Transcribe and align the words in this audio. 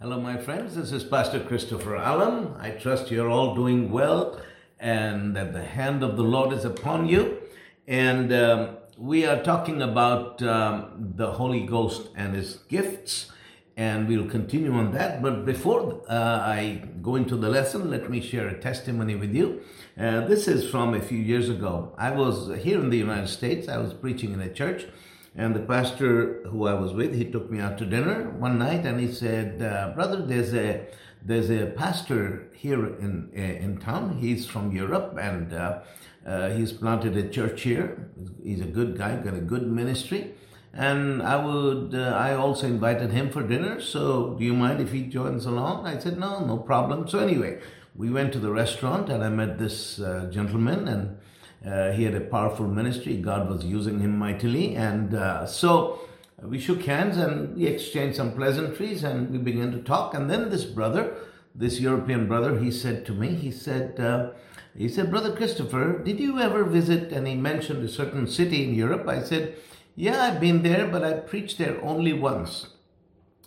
Hello, 0.00 0.20
my 0.20 0.36
friends. 0.36 0.76
This 0.76 0.92
is 0.92 1.02
Pastor 1.02 1.40
Christopher 1.40 1.96
Allen. 1.96 2.54
I 2.60 2.70
trust 2.70 3.10
you're 3.10 3.28
all 3.28 3.56
doing 3.56 3.90
well 3.90 4.40
and 4.78 5.34
that 5.34 5.52
the 5.52 5.64
hand 5.64 6.04
of 6.04 6.16
the 6.16 6.22
Lord 6.22 6.52
is 6.52 6.64
upon 6.64 7.08
you. 7.08 7.38
And 7.88 8.32
um, 8.32 8.76
we 8.96 9.26
are 9.26 9.42
talking 9.42 9.82
about 9.82 10.40
um, 10.40 11.14
the 11.16 11.32
Holy 11.32 11.66
Ghost 11.66 12.10
and 12.14 12.36
His 12.36 12.58
gifts, 12.68 13.32
and 13.76 14.06
we'll 14.06 14.28
continue 14.28 14.72
on 14.72 14.92
that. 14.92 15.20
But 15.20 15.44
before 15.44 16.00
uh, 16.08 16.42
I 16.44 16.84
go 17.02 17.16
into 17.16 17.34
the 17.34 17.48
lesson, 17.48 17.90
let 17.90 18.08
me 18.08 18.20
share 18.20 18.46
a 18.46 18.56
testimony 18.56 19.16
with 19.16 19.34
you. 19.34 19.62
Uh, 19.98 20.20
this 20.28 20.46
is 20.46 20.70
from 20.70 20.94
a 20.94 21.00
few 21.00 21.18
years 21.18 21.48
ago. 21.48 21.92
I 21.98 22.12
was 22.12 22.56
here 22.62 22.78
in 22.78 22.90
the 22.90 22.98
United 22.98 23.26
States, 23.26 23.66
I 23.66 23.78
was 23.78 23.94
preaching 23.94 24.32
in 24.32 24.40
a 24.40 24.54
church 24.54 24.86
and 25.38 25.54
the 25.54 25.60
pastor 25.60 26.42
who 26.48 26.66
I 26.66 26.74
was 26.74 26.92
with, 26.92 27.14
he 27.14 27.24
took 27.24 27.48
me 27.48 27.60
out 27.60 27.78
to 27.78 27.86
dinner 27.86 28.28
one 28.30 28.58
night, 28.58 28.84
and 28.84 28.98
he 28.98 29.10
said, 29.10 29.62
uh, 29.62 29.92
"Brother, 29.94 30.20
there's 30.20 30.52
a 30.52 30.86
there's 31.22 31.50
a 31.50 31.66
pastor 31.82 32.48
here 32.52 32.84
in 33.04 33.30
in 33.32 33.78
town. 33.78 34.18
He's 34.18 34.46
from 34.46 34.72
Europe, 34.72 35.16
and 35.28 35.54
uh, 35.54 35.80
uh, 36.26 36.50
he's 36.50 36.72
planted 36.72 37.16
a 37.16 37.28
church 37.28 37.62
here. 37.62 38.10
He's 38.42 38.60
a 38.60 38.72
good 38.78 38.98
guy, 38.98 39.16
got 39.16 39.34
a 39.34 39.46
good 39.54 39.66
ministry." 39.80 40.34
And 40.74 41.22
I 41.22 41.36
would, 41.44 41.94
uh, 41.94 42.12
I 42.26 42.34
also 42.34 42.66
invited 42.66 43.10
him 43.10 43.30
for 43.30 43.42
dinner. 43.42 43.80
So, 43.80 44.34
do 44.38 44.44
you 44.44 44.54
mind 44.54 44.80
if 44.80 44.92
he 44.92 45.02
joins 45.04 45.46
along? 45.46 45.86
I 45.86 45.98
said, 45.98 46.18
no, 46.18 46.44
no 46.44 46.58
problem. 46.58 47.08
So 47.08 47.18
anyway, 47.18 47.58
we 47.96 48.10
went 48.10 48.32
to 48.34 48.38
the 48.38 48.52
restaurant, 48.52 49.08
and 49.08 49.24
I 49.24 49.30
met 49.30 49.58
this 49.58 49.98
uh, 49.98 50.28
gentleman, 50.30 50.86
and 50.86 51.18
uh, 51.66 51.92
he 51.92 52.04
had 52.04 52.14
a 52.14 52.20
powerful 52.20 52.66
ministry. 52.66 53.16
God 53.16 53.48
was 53.48 53.64
using 53.64 54.00
him 54.00 54.16
mightily. 54.18 54.76
And 54.76 55.14
uh, 55.14 55.46
so 55.46 56.00
we 56.42 56.58
shook 56.58 56.82
hands 56.82 57.16
and 57.16 57.56
we 57.56 57.66
exchanged 57.66 58.16
some 58.16 58.32
pleasantries 58.32 59.04
and 59.04 59.30
we 59.30 59.38
began 59.38 59.72
to 59.72 59.78
talk. 59.78 60.14
And 60.14 60.30
then 60.30 60.50
this 60.50 60.64
brother, 60.64 61.16
this 61.54 61.80
European 61.80 62.28
brother, 62.28 62.58
he 62.58 62.70
said 62.70 63.04
to 63.06 63.12
me, 63.12 63.34
he 63.34 63.50
said, 63.50 63.98
uh, 63.98 64.30
he 64.76 64.88
said, 64.88 65.10
Brother 65.10 65.34
Christopher, 65.34 65.98
did 66.04 66.20
you 66.20 66.38
ever 66.38 66.62
visit? 66.62 67.12
And 67.12 67.26
he 67.26 67.34
mentioned 67.34 67.84
a 67.84 67.88
certain 67.88 68.28
city 68.28 68.62
in 68.62 68.74
Europe. 68.74 69.08
I 69.08 69.22
said, 69.22 69.56
Yeah, 69.96 70.22
I've 70.22 70.40
been 70.40 70.62
there, 70.62 70.86
but 70.86 71.02
I 71.02 71.14
preached 71.14 71.58
there 71.58 71.82
only 71.82 72.12
once. 72.12 72.68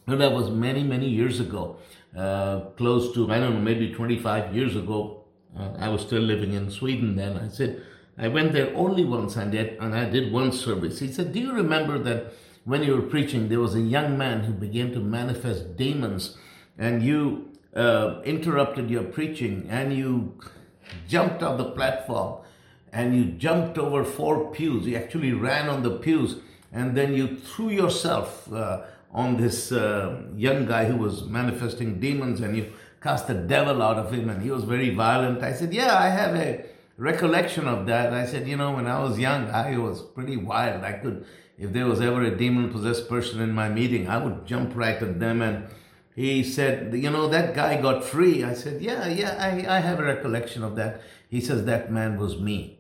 And 0.08 0.20
that 0.20 0.34
was 0.34 0.50
many, 0.50 0.84
many 0.84 1.08
years 1.08 1.40
ago, 1.40 1.78
uh, 2.18 2.62
close 2.76 3.14
to, 3.14 3.32
I 3.32 3.40
don't 3.40 3.54
know, 3.54 3.62
maybe 3.62 3.94
25 3.94 4.54
years 4.54 4.76
ago. 4.76 5.24
Uh, 5.58 5.72
I 5.80 5.88
was 5.88 6.02
still 6.02 6.22
living 6.22 6.54
in 6.54 6.70
Sweden 6.70 7.16
then. 7.16 7.38
I 7.38 7.48
said, 7.48 7.82
I 8.22 8.28
went 8.28 8.54
there 8.54 8.72
only 8.76 9.04
once 9.04 9.36
and, 9.36 9.52
did, 9.52 9.80
and 9.80 9.96
I 9.96 10.08
did 10.08 10.32
one 10.32 10.52
service. 10.52 11.00
He 11.00 11.12
said, 11.12 11.34
Do 11.34 11.40
you 11.40 11.54
remember 11.54 11.98
that 11.98 12.34
when 12.66 12.84
you 12.84 12.96
were 12.96 13.02
preaching, 13.02 13.50
there 13.50 13.60
was 13.60 13.74
a 13.74 13.82
young 13.82 14.16
man 14.16 14.44
who 14.44 14.54
began 14.54 14.92
to 14.92 15.00
manifest 15.00 15.76
demons 15.76 16.38
and 16.78 17.02
you 17.02 17.50
uh, 17.76 18.22
interrupted 18.24 18.92
your 18.92 19.04
preaching 19.04 19.66
and 19.70 19.92
you 19.92 20.38
jumped 21.08 21.42
on 21.42 21.58
the 21.58 21.72
platform 21.72 22.44
and 22.94 23.16
you 23.16 23.26
jumped 23.26 23.80
over 23.80 24.04
four 24.04 24.52
pews. 24.52 24.86
You 24.86 24.98
actually 24.98 25.34
ran 25.34 25.68
on 25.68 25.82
the 25.82 25.98
pews 25.98 26.36
and 26.72 26.96
then 26.96 27.16
you 27.16 27.38
threw 27.38 27.70
yourself 27.70 28.52
uh, 28.54 28.84
on 29.12 29.38
this 29.38 29.72
uh, 29.72 30.22
young 30.36 30.68
guy 30.68 30.86
who 30.86 30.96
was 30.96 31.24
manifesting 31.24 32.00
demons 32.00 32.40
and 32.40 32.56
you 32.56 32.72
cast 33.02 33.26
the 33.28 33.34
devil 33.34 33.82
out 33.82 33.98
of 33.98 34.14
him 34.14 34.30
and 34.30 34.44
he 34.44 34.52
was 34.52 34.64
very 34.64 34.94
violent. 34.94 35.42
I 35.42 35.54
said, 35.54 35.74
Yeah, 35.74 35.98
I 35.98 36.10
have 36.10 36.36
a 36.36 36.66
recollection 37.02 37.68
of 37.68 37.88
that. 37.88 38.14
I 38.14 38.28
said, 38.28 38.48
you 38.48 38.56
know, 38.56 38.74
when 38.74 38.86
I 38.86 39.00
was 39.00 39.18
young, 39.18 39.50
I 39.50 39.76
was 39.78 40.02
pretty 40.02 40.38
wild. 40.38 40.84
I 40.84 40.94
could, 40.94 41.26
if 41.58 41.74
there 41.74 41.88
was 41.88 42.00
ever 42.00 42.22
a 42.22 42.38
demon 42.38 42.72
possessed 42.72 43.10
person 43.10 43.42
in 43.42 43.52
my 43.54 43.70
meeting, 43.70 44.08
I 44.08 44.24
would 44.24 44.46
jump 44.46 44.76
right 44.76 45.02
at 45.02 45.20
them. 45.20 45.42
And 45.42 45.68
he 46.16 46.44
said, 46.44 46.94
you 46.94 47.10
know, 47.10 47.28
that 47.28 47.56
guy 47.56 47.82
got 47.82 48.04
free. 48.04 48.44
I 48.44 48.54
said, 48.54 48.84
yeah, 48.84 49.08
yeah, 49.08 49.36
I, 49.40 49.78
I 49.78 49.80
have 49.80 50.00
a 50.00 50.04
recollection 50.04 50.64
of 50.64 50.76
that. 50.76 51.02
He 51.28 51.42
says, 51.42 51.66
that 51.66 51.92
man 51.92 52.20
was 52.20 52.40
me. 52.40 52.80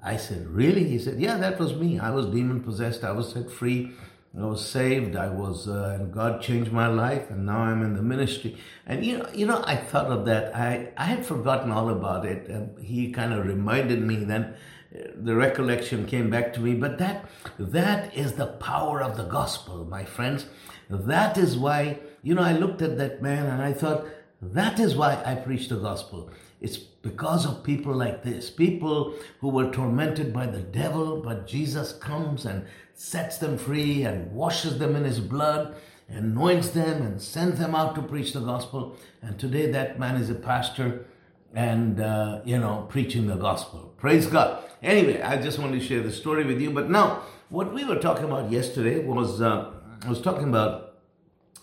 I 0.00 0.16
said, 0.16 0.46
really? 0.46 0.84
He 0.84 1.00
said, 1.00 1.18
yeah, 1.18 1.36
that 1.38 1.58
was 1.58 1.74
me. 1.74 1.98
I 1.98 2.10
was 2.10 2.26
demon 2.26 2.62
possessed. 2.62 3.02
I 3.02 3.10
was 3.10 3.32
set 3.32 3.50
free. 3.50 3.90
I 4.38 4.44
was 4.44 4.68
saved. 4.68 5.16
I 5.16 5.28
was, 5.28 5.66
uh, 5.66 5.96
and 5.98 6.12
God 6.12 6.42
changed 6.42 6.70
my 6.70 6.88
life, 6.88 7.30
and 7.30 7.46
now 7.46 7.60
I'm 7.60 7.82
in 7.82 7.94
the 7.94 8.02
ministry. 8.02 8.56
And 8.86 9.04
you 9.04 9.18
know, 9.18 9.28
you 9.34 9.46
know, 9.46 9.62
I 9.66 9.76
thought 9.76 10.10
of 10.10 10.26
that. 10.26 10.54
I 10.54 10.92
I 10.96 11.04
had 11.04 11.24
forgotten 11.24 11.70
all 11.70 11.88
about 11.88 12.26
it, 12.26 12.46
and 12.48 12.78
he 12.78 13.12
kind 13.12 13.32
of 13.32 13.46
reminded 13.46 14.02
me. 14.02 14.16
Then 14.16 14.54
uh, 14.94 15.08
the 15.14 15.34
recollection 15.34 16.06
came 16.06 16.28
back 16.28 16.52
to 16.54 16.60
me. 16.60 16.74
But 16.74 16.98
that 16.98 17.30
that 17.58 18.14
is 18.14 18.34
the 18.34 18.46
power 18.46 19.02
of 19.02 19.16
the 19.16 19.24
gospel, 19.24 19.84
my 19.84 20.04
friends. 20.04 20.46
That 20.90 21.38
is 21.38 21.56
why 21.56 22.00
you 22.22 22.34
know 22.34 22.42
I 22.42 22.52
looked 22.52 22.82
at 22.82 22.98
that 22.98 23.22
man 23.22 23.46
and 23.46 23.62
I 23.62 23.72
thought 23.72 24.06
that 24.42 24.78
is 24.78 24.96
why 24.96 25.22
I 25.24 25.34
preach 25.34 25.68
the 25.68 25.76
gospel. 25.76 26.30
It's 26.60 26.76
because 26.76 27.46
of 27.46 27.62
people 27.62 27.94
like 27.94 28.22
this, 28.22 28.50
people 28.50 29.14
who 29.40 29.48
were 29.48 29.70
tormented 29.70 30.32
by 30.32 30.46
the 30.46 30.60
devil, 30.60 31.20
but 31.22 31.46
Jesus 31.46 31.92
comes 31.92 32.44
and 32.44 32.66
sets 32.96 33.36
them 33.36 33.58
free 33.58 34.02
and 34.04 34.32
washes 34.32 34.78
them 34.78 34.96
in 34.96 35.04
his 35.04 35.20
blood, 35.20 35.76
anoints 36.08 36.70
them 36.70 37.02
and 37.02 37.20
sends 37.20 37.58
them 37.58 37.74
out 37.74 37.94
to 37.94 38.02
preach 38.02 38.32
the 38.32 38.40
gospel. 38.40 38.96
And 39.20 39.38
today 39.38 39.70
that 39.70 39.98
man 40.00 40.16
is 40.16 40.30
a 40.30 40.34
pastor 40.34 41.06
and, 41.54 42.00
uh, 42.00 42.40
you 42.44 42.58
know, 42.58 42.86
preaching 42.88 43.26
the 43.26 43.36
gospel. 43.36 43.92
Praise 43.98 44.26
God. 44.26 44.64
Anyway, 44.82 45.20
I 45.20 45.40
just 45.40 45.58
want 45.58 45.72
to 45.72 45.80
share 45.80 46.02
the 46.02 46.10
story 46.10 46.44
with 46.44 46.60
you. 46.60 46.70
But 46.70 46.90
now, 46.90 47.22
what 47.50 47.72
we 47.74 47.84
were 47.84 47.98
talking 47.98 48.24
about 48.24 48.50
yesterday 48.50 49.04
was, 49.04 49.42
uh, 49.42 49.72
I 50.02 50.08
was 50.08 50.22
talking 50.22 50.48
about 50.48 50.94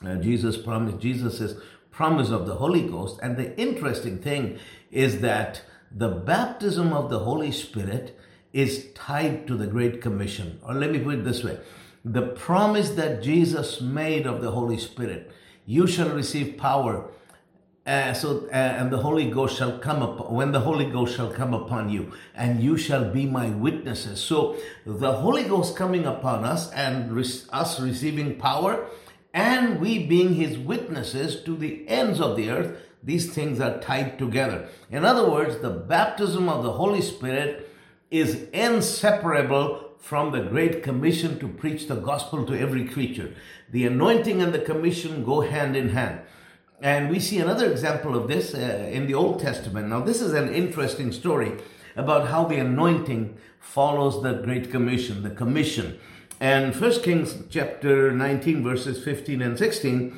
uh, 0.05 0.15
Jesus 0.17 0.55
promise, 0.55 1.01
Jesus' 1.01 1.55
promise 1.89 2.29
of 2.29 2.45
the 2.45 2.55
Holy 2.55 2.87
Ghost. 2.87 3.19
And 3.23 3.37
the 3.37 3.57
interesting 3.59 4.19
thing 4.19 4.59
is 4.91 5.21
that 5.21 5.63
the 5.91 6.09
baptism 6.09 6.93
of 6.93 7.09
the 7.09 7.19
Holy 7.19 7.51
Spirit 7.51 8.17
is 8.53 8.87
tied 8.93 9.47
to 9.47 9.57
the 9.57 9.67
Great 9.67 10.01
Commission. 10.01 10.59
Or 10.63 10.73
let 10.75 10.91
me 10.91 10.99
put 10.99 11.15
it 11.15 11.23
this 11.25 11.43
way 11.43 11.59
the 12.05 12.27
promise 12.27 12.91
that 12.91 13.23
Jesus 13.23 13.81
made 13.81 14.25
of 14.25 14.41
the 14.41 14.51
Holy 14.51 14.77
Spirit 14.77 15.31
you 15.65 15.87
shall 15.87 16.09
receive 16.09 16.57
power. 16.57 17.09
Uh, 17.85 18.13
so 18.13 18.47
uh, 18.47 18.55
and 18.55 18.91
the 18.91 18.99
Holy 18.99 19.29
Ghost 19.29 19.57
shall 19.57 19.77
come 19.79 20.01
up 20.01 20.31
when 20.31 20.53
the 20.53 20.61
Holy 20.61 20.89
Ghost 20.89 21.17
shall 21.17 21.31
come 21.31 21.53
upon 21.53 21.89
you, 21.89 22.13
and 22.33 22.61
you 22.61 22.77
shall 22.77 23.11
be 23.11 23.25
my 23.25 23.49
witnesses. 23.49 24.21
So 24.21 24.55
the 24.85 25.11
Holy 25.11 25.43
Ghost 25.43 25.75
coming 25.75 26.05
upon 26.05 26.45
us 26.45 26.71
and 26.71 27.17
us 27.51 27.79
receiving 27.81 28.37
power, 28.37 28.87
and 29.33 29.81
we 29.81 30.05
being 30.05 30.35
His 30.35 30.57
witnesses 30.57 31.43
to 31.43 31.57
the 31.57 31.87
ends 31.89 32.21
of 32.21 32.37
the 32.37 32.49
earth. 32.49 32.77
These 33.03 33.33
things 33.33 33.59
are 33.59 33.81
tied 33.81 34.17
together. 34.17 34.69
In 34.89 35.03
other 35.03 35.29
words, 35.29 35.59
the 35.59 35.69
baptism 35.69 36.47
of 36.47 36.63
the 36.63 36.71
Holy 36.71 37.01
Spirit 37.01 37.69
is 38.13 38.47
inseparable 38.53 39.89
from 39.97 40.31
the 40.31 40.41
Great 40.41 40.83
Commission 40.83 41.39
to 41.39 41.47
preach 41.47 41.87
the 41.87 41.95
gospel 41.95 42.45
to 42.45 42.55
every 42.55 42.87
creature. 42.87 43.33
The 43.71 43.87
anointing 43.87 44.39
and 44.39 44.53
the 44.53 44.59
commission 44.59 45.25
go 45.25 45.41
hand 45.41 45.75
in 45.75 45.89
hand. 45.89 46.21
And 46.79 47.09
we 47.09 47.19
see 47.19 47.39
another 47.39 47.71
example 47.71 48.15
of 48.15 48.27
this 48.27 48.53
uh, 48.53 48.57
in 48.91 49.07
the 49.07 49.15
Old 49.15 49.39
Testament. 49.39 49.87
Now, 49.87 50.01
this 50.01 50.21
is 50.21 50.33
an 50.33 50.53
interesting 50.53 51.11
story 51.11 51.53
about 51.95 52.27
how 52.27 52.45
the 52.45 52.57
anointing 52.57 53.35
follows 53.59 54.21
the 54.21 54.33
Great 54.33 54.69
Commission, 54.69 55.23
the 55.23 55.31
commission. 55.31 55.99
And 56.39 56.75
First 56.75 57.01
Kings 57.01 57.35
chapter 57.49 58.11
19, 58.11 58.63
verses 58.63 59.03
15 59.03 59.41
and 59.41 59.57
16 59.57 60.11
uh, 60.11 60.15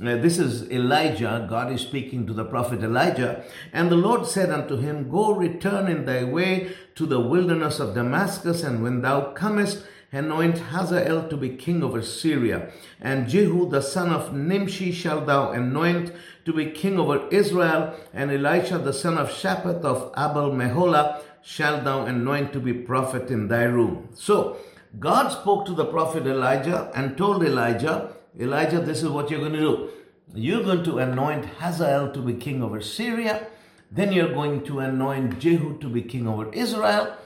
Uh, 0.00 0.16
this 0.16 0.38
is 0.38 0.70
Elijah. 0.70 1.44
God 1.50 1.72
is 1.72 1.80
speaking 1.80 2.24
to 2.26 2.32
the 2.32 2.44
prophet 2.44 2.84
Elijah. 2.84 3.44
And 3.72 3.90
the 3.90 3.96
Lord 3.96 4.26
said 4.26 4.50
unto 4.50 4.76
him, 4.76 5.10
Go 5.10 5.32
return 5.32 5.88
in 5.88 6.04
thy 6.04 6.22
way 6.22 6.70
to 6.94 7.04
the 7.04 7.20
wilderness 7.20 7.80
of 7.80 7.94
Damascus, 7.94 8.62
and 8.62 8.82
when 8.82 9.02
thou 9.02 9.32
comest, 9.32 9.84
anoint 10.12 10.58
Hazael 10.58 11.28
to 11.28 11.36
be 11.36 11.50
king 11.50 11.82
over 11.82 12.00
Syria. 12.00 12.70
And 13.00 13.28
Jehu 13.28 13.68
the 13.68 13.82
son 13.82 14.10
of 14.10 14.32
Nimshi 14.32 14.92
shall 14.92 15.24
thou 15.24 15.50
anoint 15.50 16.12
to 16.44 16.52
be 16.52 16.70
king 16.70 16.98
over 16.98 17.26
Israel. 17.28 17.94
And 18.14 18.30
Elisha 18.30 18.78
the 18.78 18.92
son 18.92 19.18
of 19.18 19.30
Shaphat 19.30 19.82
of 19.82 20.12
Abel 20.16 20.52
Meholah 20.52 21.22
shall 21.42 21.82
thou 21.82 22.06
anoint 22.06 22.52
to 22.52 22.60
be 22.60 22.72
prophet 22.72 23.30
in 23.30 23.48
thy 23.48 23.64
room. 23.64 24.08
So 24.14 24.58
God 24.98 25.28
spoke 25.28 25.66
to 25.66 25.74
the 25.74 25.84
prophet 25.84 26.26
Elijah 26.26 26.90
and 26.94 27.16
told 27.18 27.42
Elijah, 27.42 28.14
Elijah, 28.38 28.80
this 28.80 29.02
is 29.02 29.08
what 29.08 29.30
you're 29.30 29.40
going 29.40 29.52
to 29.52 29.58
do. 29.58 29.90
You're 30.34 30.62
going 30.62 30.84
to 30.84 30.98
anoint 30.98 31.46
Hazael 31.46 32.12
to 32.12 32.20
be 32.20 32.34
king 32.34 32.62
over 32.62 32.80
Syria. 32.80 33.46
Then 33.90 34.12
you're 34.12 34.32
going 34.32 34.64
to 34.64 34.80
anoint 34.80 35.38
Jehu 35.38 35.78
to 35.78 35.88
be 35.88 36.02
king 36.02 36.28
over 36.28 36.52
Israel. 36.52 37.16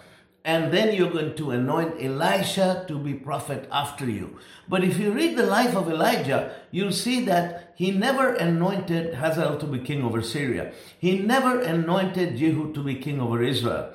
And 0.45 0.73
then 0.73 0.95
you're 0.95 1.11
going 1.11 1.37
to 1.37 1.51
anoint 1.53 2.03
Elisha 2.03 2.85
to 2.89 2.99
be 2.99 3.15
prophet 3.15 3.69
after 3.71 4.09
you. 4.09 4.39
But 4.69 4.83
if 4.83 4.99
you 4.99 5.13
read 5.13 5.37
the 5.37 5.47
life 5.47 5.77
of 5.77 5.89
Elijah, 5.89 6.55
you'll 6.71 6.93
see 6.93 7.25
that 7.27 7.73
he 7.77 7.91
never 7.91 8.35
anointed 8.35 9.15
Hazael 9.15 9.59
to 9.59 9.67
be 9.67 9.79
king 9.79 10.03
over 10.03 10.21
Syria. 10.23 10.73
He 10.99 11.19
never 11.19 11.61
anointed 11.61 12.37
Jehu 12.37 12.73
to 12.73 12.83
be 12.83 12.97
king 12.97 13.21
over 13.21 13.43
Israel. 13.43 13.93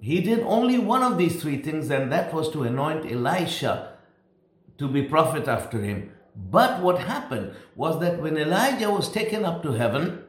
He 0.00 0.20
did 0.20 0.40
only 0.40 0.78
one 0.78 1.02
of 1.02 1.18
these 1.18 1.40
three 1.40 1.60
things, 1.60 1.90
and 1.90 2.12
that 2.12 2.32
was 2.32 2.50
to 2.50 2.62
anoint 2.64 3.10
Elisha 3.10 3.94
to 4.78 4.88
be 4.88 5.02
prophet 5.02 5.48
after 5.48 5.80
him. 5.80 6.12
But 6.50 6.82
what 6.82 7.00
happened 7.00 7.52
was 7.74 8.00
that 8.00 8.22
when 8.22 8.36
Elijah 8.36 8.90
was 8.90 9.10
taken 9.10 9.44
up 9.44 9.62
to 9.64 9.72
heaven 9.72 10.24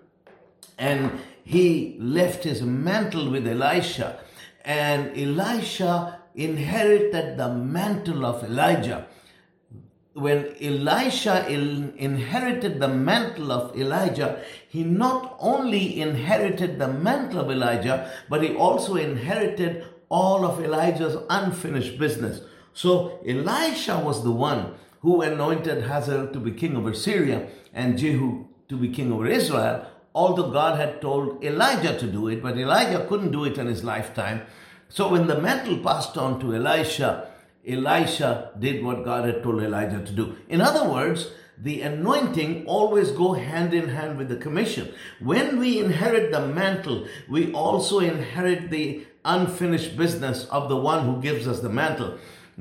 and 0.78 1.12
he 1.44 1.98
left 2.00 2.44
his 2.44 2.62
mantle 2.62 3.30
with 3.30 3.48
Elisha, 3.48 4.20
and 4.66 5.18
Elisha 5.18 6.20
inherited 6.36 7.38
the 7.38 7.50
mantle 7.50 8.26
of 8.26 8.44
Elijah. 8.44 9.08
When 10.14 10.56
Elisha 10.62 11.48
inherited 11.48 12.80
the 12.80 12.88
mantle 12.88 13.52
of 13.52 13.80
Elijah, 13.80 14.44
he 14.68 14.84
not 14.84 15.38
only 15.40 16.02
inherited 16.02 16.80
the 16.80 16.88
mantle 16.88 17.40
of 17.40 17.52
Elijah, 17.52 18.12
but 18.30 18.44
he 18.44 18.56
also 18.56 18.96
inherited 18.96 19.86
all 20.10 20.46
of 20.46 20.64
Elijah's 20.64 21.18
unfinished 21.30 21.98
business. 21.98 22.42
So 22.74 23.20
Elisha 23.26 24.00
was 24.00 24.24
the 24.24 24.32
one 24.32 24.76
who 25.01 25.22
anointed 25.22 25.84
Hazael 25.84 26.28
to 26.28 26.40
be 26.40 26.51
king 26.51 26.75
over 26.75 26.94
Syria 26.94 27.48
and 27.74 27.98
Jehu 27.98 28.46
to 28.68 28.78
be 28.78 28.90
king 28.90 29.12
over 29.12 29.28
Israel, 29.28 29.86
although 30.13 30.51
God 30.51 30.80
had 30.80 31.01
told 31.01 31.44
Elijah 31.44 31.98
to 31.98 32.07
do 32.07 32.28
it, 32.28 32.42
but 32.42 32.57
Elijah 32.57 33.06
couldn't 33.07 33.31
do 33.31 33.46
it 33.46 33.57
in 33.57 33.68
his 33.68 33.84
lifetime. 33.84 34.42
So 34.90 35.10
when 35.10 35.28
the 35.28 35.40
mantle 35.40 35.80
passed 35.80 36.18
on 36.18 36.40
to 36.40 36.56
Elisha, 36.56 37.30
Elisha 37.68 38.51
did 38.57 38.84
what 38.84 39.06
God 39.06 39.25
had 39.25 39.44
told 39.44 39.62
Elijah 39.62 40.04
to 40.04 40.12
do. 40.12 40.36
In 40.48 40.62
other 40.62 40.90
words, 40.90 41.31
the 41.62 41.81
anointing 41.81 42.66
always 42.66 43.12
go 43.12 43.34
hand 43.34 43.74
in 43.74 43.90
hand 43.90 44.18
with 44.18 44.30
the 44.30 44.38
commission. 44.38 44.94
When 45.19 45.60
we 45.60 45.80
inherit 45.80 46.31
the 46.31 46.48
mantle, 46.48 47.07
we 47.28 47.51
also 47.51 48.00
inherit 48.00 48.69
the 48.69 49.06
unfinished 49.25 49.98
business 49.98 50.46
of 50.46 50.69
the 50.69 50.78
one 50.78 51.06
who 51.06 51.22
gives 51.22 51.48
us 51.48 51.60
the 51.60 51.69
mantle. 51.69 52.18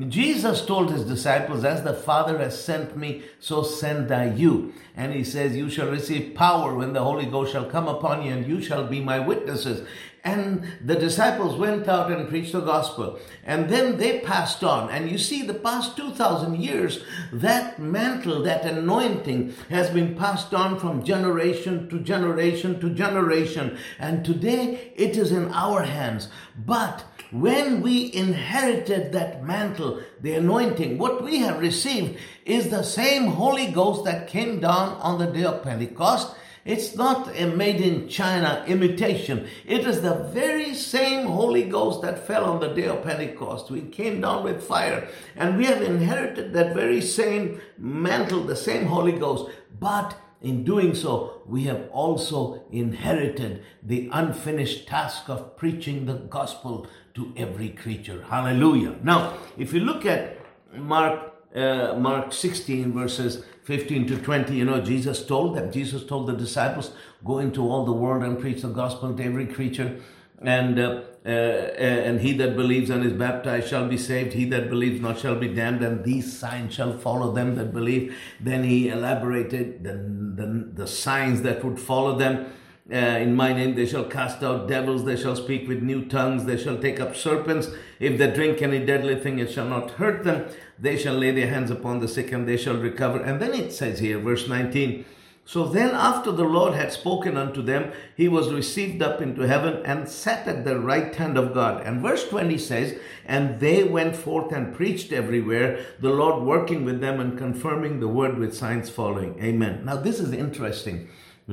Jesus 0.07 0.65
told 0.65 0.93
his 0.93 1.05
disciples, 1.05 1.65
As 1.65 1.83
the 1.83 1.93
Father 1.93 2.39
has 2.39 2.63
sent 2.63 2.97
me, 2.97 3.25
so 3.41 3.65
send 3.65 4.13
I 4.13 4.33
you. 4.33 4.73
And 4.97 5.13
he 5.13 5.25
says, 5.25 5.57
You 5.57 5.69
shall 5.69 5.91
receive 5.91 6.37
power 6.37 6.75
when 6.75 6.93
the 6.93 7.03
Holy 7.03 7.27
Ghost 7.27 7.53
shall 7.53 7.65
come 7.65 7.89
upon 7.89 8.23
you, 8.23 8.33
and 8.33 8.47
you 8.47 8.63
shall 8.63 8.87
be 8.87 9.01
my 9.01 9.19
witnesses. 9.19 9.87
And 10.25 10.67
the 10.85 10.95
disciples 10.95 11.57
went 11.57 11.89
out 11.89 12.13
and 12.13 12.29
preached 12.29 12.53
the 12.53 12.61
gospel. 12.61 13.19
And 13.45 13.69
then 13.69 13.97
they 13.97 14.21
passed 14.21 14.63
on. 14.63 14.91
And 14.91 15.11
you 15.11 15.17
see, 15.17 15.43
the 15.43 15.55
past 15.55 15.97
2,000 15.97 16.61
years, 16.61 17.03
that 17.33 17.79
mantle, 17.79 18.43
that 18.43 18.65
anointing 18.65 19.55
has 19.71 19.91
been 19.91 20.17
passed 20.17 20.53
on 20.53 20.79
from 20.79 21.05
generation 21.05 21.89
to 21.89 21.99
generation 22.01 22.79
to 22.81 22.91
generation. 22.91 23.79
And 23.99 24.25
today 24.25 24.93
it 24.97 25.17
is 25.17 25.33
in 25.33 25.51
our 25.53 25.83
hands. 25.83 26.29
But 26.57 27.05
when 27.31 27.83
we 27.83 28.13
inherited 28.15 29.13
that 29.13 29.45
mantle, 29.45 30.01
the 30.21 30.35
anointing, 30.35 30.99
what 30.99 31.23
we 31.23 31.39
have 31.39 31.61
received 31.61 32.19
is 32.45 32.71
the 32.71 32.83
same 32.83 33.27
Holy 33.27 33.67
Ghost 33.67 34.05
that 34.05 34.29
came 34.29 34.61
down 34.61 34.97
on 35.01 35.19
the 35.19 35.27
day 35.27 35.45
of 35.45 35.63
Pentecost. 35.63 36.35
It's 36.65 36.95
not 36.97 37.35
a 37.35 37.47
made 37.47 37.81
in 37.81 38.09
China 38.09 38.65
imitation. 38.67 39.49
It 39.65 39.87
is 39.87 40.03
the 40.03 40.15
very 40.35 40.75
same 40.75 41.27
Holy 41.27 41.65
Ghost 41.65 42.03
that 42.03 42.27
fell 42.27 42.45
on 42.45 42.61
the 42.61 42.75
day 42.75 42.87
of 42.87 43.03
Pentecost. 43.03 43.71
We 43.71 43.83
came 43.83 44.21
down 44.21 44.45
with 44.45 44.63
fire 44.63 45.09
and 45.37 45.57
we 45.57 45.65
have 45.65 45.81
inherited 45.81 46.53
that 46.53 46.75
very 46.75 47.01
same 47.01 47.61
mantle, 47.79 48.45
the 48.45 48.57
same 48.57 48.87
Holy 48.87 49.13
Ghost. 49.13 49.51
But 49.81 50.15
in 50.41 50.65
doing 50.65 50.95
so, 50.95 51.43
we 51.47 51.65
have 51.65 51.89
also 51.91 52.63
inherited 52.71 53.65
the 53.83 54.09
unfinished 54.13 54.87
task 54.87 55.29
of 55.29 55.57
preaching 55.57 56.07
the 56.07 56.15
gospel 56.15 56.87
to 57.15 57.33
every 57.37 57.71
creature. 57.71 58.25
Hallelujah. 58.29 58.97
Now, 59.03 59.37
if 59.57 59.73
you 59.73 59.81
look 59.81 60.07
at 60.07 60.39
Mark 60.73 61.35
uh, 61.55 61.95
Mark 61.99 62.33
16 62.33 62.93
verses 62.93 63.43
15 63.65 64.07
to 64.09 64.19
20, 64.19 64.55
you 64.55 64.65
know, 64.65 64.81
Jesus 64.81 65.25
told 65.25 65.57
them, 65.57 65.73
Jesus 65.73 66.05
told 66.05 66.27
the 66.27 66.35
disciples, 66.35 66.93
go 67.25 67.39
into 67.39 67.63
all 67.63 67.85
the 67.85 67.93
world 67.93 68.23
and 68.23 68.39
preach 68.39 68.63
the 68.63 68.69
gospel 68.69 69.15
to 69.15 69.25
every 69.25 69.47
creature. 69.47 70.01
And 70.41 70.79
uh, 70.79 71.03
uh, 71.27 71.31
and 71.31 72.23
he 72.23 72.33
that 72.39 72.57
believes 72.57 72.89
and 72.89 73.05
is 73.05 73.13
baptized 73.13 73.69
shall 73.69 73.87
be 73.87 73.99
saved. 73.99 74.33
He 74.33 74.47
that 74.47 74.71
believes 74.71 75.01
not 75.01 75.19
shall 75.19 75.35
be 75.35 75.49
damned. 75.49 75.83
And 75.83 76.03
these 76.03 76.39
signs 76.39 76.75
shall 76.75 76.97
follow 76.97 77.33
them 77.33 77.55
that 77.57 77.75
believe. 77.75 78.17
Then 78.41 78.65
he 78.65 78.89
elaborated 78.89 79.85
the, 79.85 79.93
the, 79.93 80.71
the 80.75 80.87
signs 80.87 81.43
that 81.43 81.63
would 81.63 81.79
follow 81.79 82.17
them. 82.17 82.53
Uh, 82.91 82.97
in 82.97 83.37
my 83.37 83.53
name 83.53 83.75
they 83.75 83.85
shall 83.85 84.05
cast 84.05 84.43
out 84.43 84.67
devils, 84.67 85.05
they 85.05 85.17
shall 85.17 85.37
speak 85.37 85.69
with 85.69 85.83
new 85.83 86.07
tongues, 86.07 86.47
they 86.47 86.57
shall 86.57 86.79
take 86.79 86.99
up 86.99 87.15
serpents. 87.15 87.69
If 88.01 88.17
they 88.17 88.33
drink 88.33 88.63
any 88.63 88.83
deadly 88.87 89.17
thing, 89.17 89.39
it 89.39 89.51
shall 89.51 89.69
not 89.69 89.91
hurt 89.93 90.25
them. 90.25 90.49
They 90.79 90.97
shall 90.97 91.13
lay 91.13 91.33
their 91.33 91.49
hands 91.49 91.71
upon 91.71 92.01
the 92.01 92.09
sick 92.09 92.33
and 92.33 92.49
they 92.49 92.57
shall 92.57 92.79
recover. 92.79 93.21
And 93.21 93.43
then 93.43 93.53
it 93.53 93.75
says 93.75 93.99
here, 93.99 94.19
verse 94.19 94.49
19, 94.49 95.05
so 95.49 95.65
then, 95.65 95.95
after 95.95 96.31
the 96.31 96.45
Lord 96.45 96.75
had 96.75 96.93
spoken 96.93 97.39
unto 97.39 97.63
them, 97.63 97.93
he 98.15 98.29
was 98.29 98.53
received 98.53 99.01
up 99.01 99.23
into 99.23 99.49
heaven 99.49 99.81
and 99.83 100.07
sat 100.07 100.47
at 100.47 100.67
the 100.67 100.79
right 100.79 101.15
hand 101.15 101.39
of 101.39 101.55
God. 101.55 101.87
And 101.87 102.03
verse 102.03 102.29
20 102.29 102.59
says, 102.59 102.99
And 103.25 103.59
they 103.59 103.83
went 103.83 104.15
forth 104.15 104.53
and 104.53 104.75
preached 104.75 105.11
everywhere, 105.11 105.87
the 106.01 106.11
Lord 106.11 106.45
working 106.45 106.85
with 106.85 107.01
them 107.01 107.19
and 107.19 107.39
confirming 107.39 107.99
the 107.99 108.09
word 108.09 108.37
with 108.37 108.55
signs 108.55 108.91
following. 108.91 109.43
Amen. 109.43 109.87
Now, 109.87 109.97
this 109.97 110.21
is 110.21 110.35
interesting. 110.35 111.09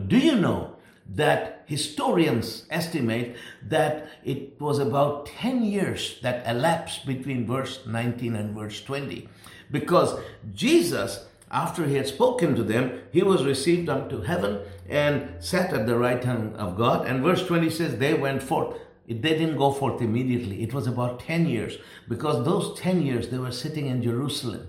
Do 0.08 0.18
you 0.18 0.36
know 0.36 0.76
that 1.12 1.64
historians 1.66 2.66
estimate 2.70 3.38
that 3.66 4.10
it 4.26 4.60
was 4.60 4.78
about 4.78 5.28
10 5.28 5.64
years 5.64 6.20
that 6.22 6.46
elapsed 6.46 7.06
between 7.06 7.48
verse 7.48 7.80
19 7.88 8.36
and 8.36 8.54
verse 8.54 8.84
20? 8.84 9.30
Because 9.72 10.20
Jesus 10.54 11.26
after 11.56 11.88
he 11.88 11.96
had 11.96 12.06
spoken 12.06 12.54
to 12.54 12.64
them, 12.64 13.00
he 13.12 13.24
was 13.24 13.46
received 13.46 13.88
unto 13.88 14.22
heaven 14.22 14.60
and 14.90 15.30
sat 15.40 15.74
at 15.74 15.88
the 15.88 15.98
right 15.98 16.22
hand 16.22 16.54
of 16.58 16.76
God. 16.76 17.08
And 17.08 17.24
verse 17.24 17.48
20 17.48 17.70
says, 17.70 17.98
They 17.98 18.14
went 18.14 18.44
forth. 18.44 18.78
They 19.08 19.16
didn't 19.16 19.56
go 19.56 19.72
forth 19.72 20.02
immediately. 20.02 20.64
It 20.64 20.74
was 20.74 20.86
about 20.86 21.22
10 21.22 21.48
years 21.48 21.78
because 22.10 22.44
those 22.44 22.78
10 22.78 23.04
years 23.04 23.30
they 23.30 23.38
were 23.38 23.54
sitting 23.54 23.86
in 23.88 24.04
Jerusalem. 24.04 24.68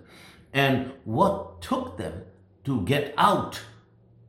And 0.53 0.93
what 1.05 1.61
took 1.61 1.99
them 1.99 2.23
to 2.65 2.83
get 2.83 3.13
out 3.19 3.61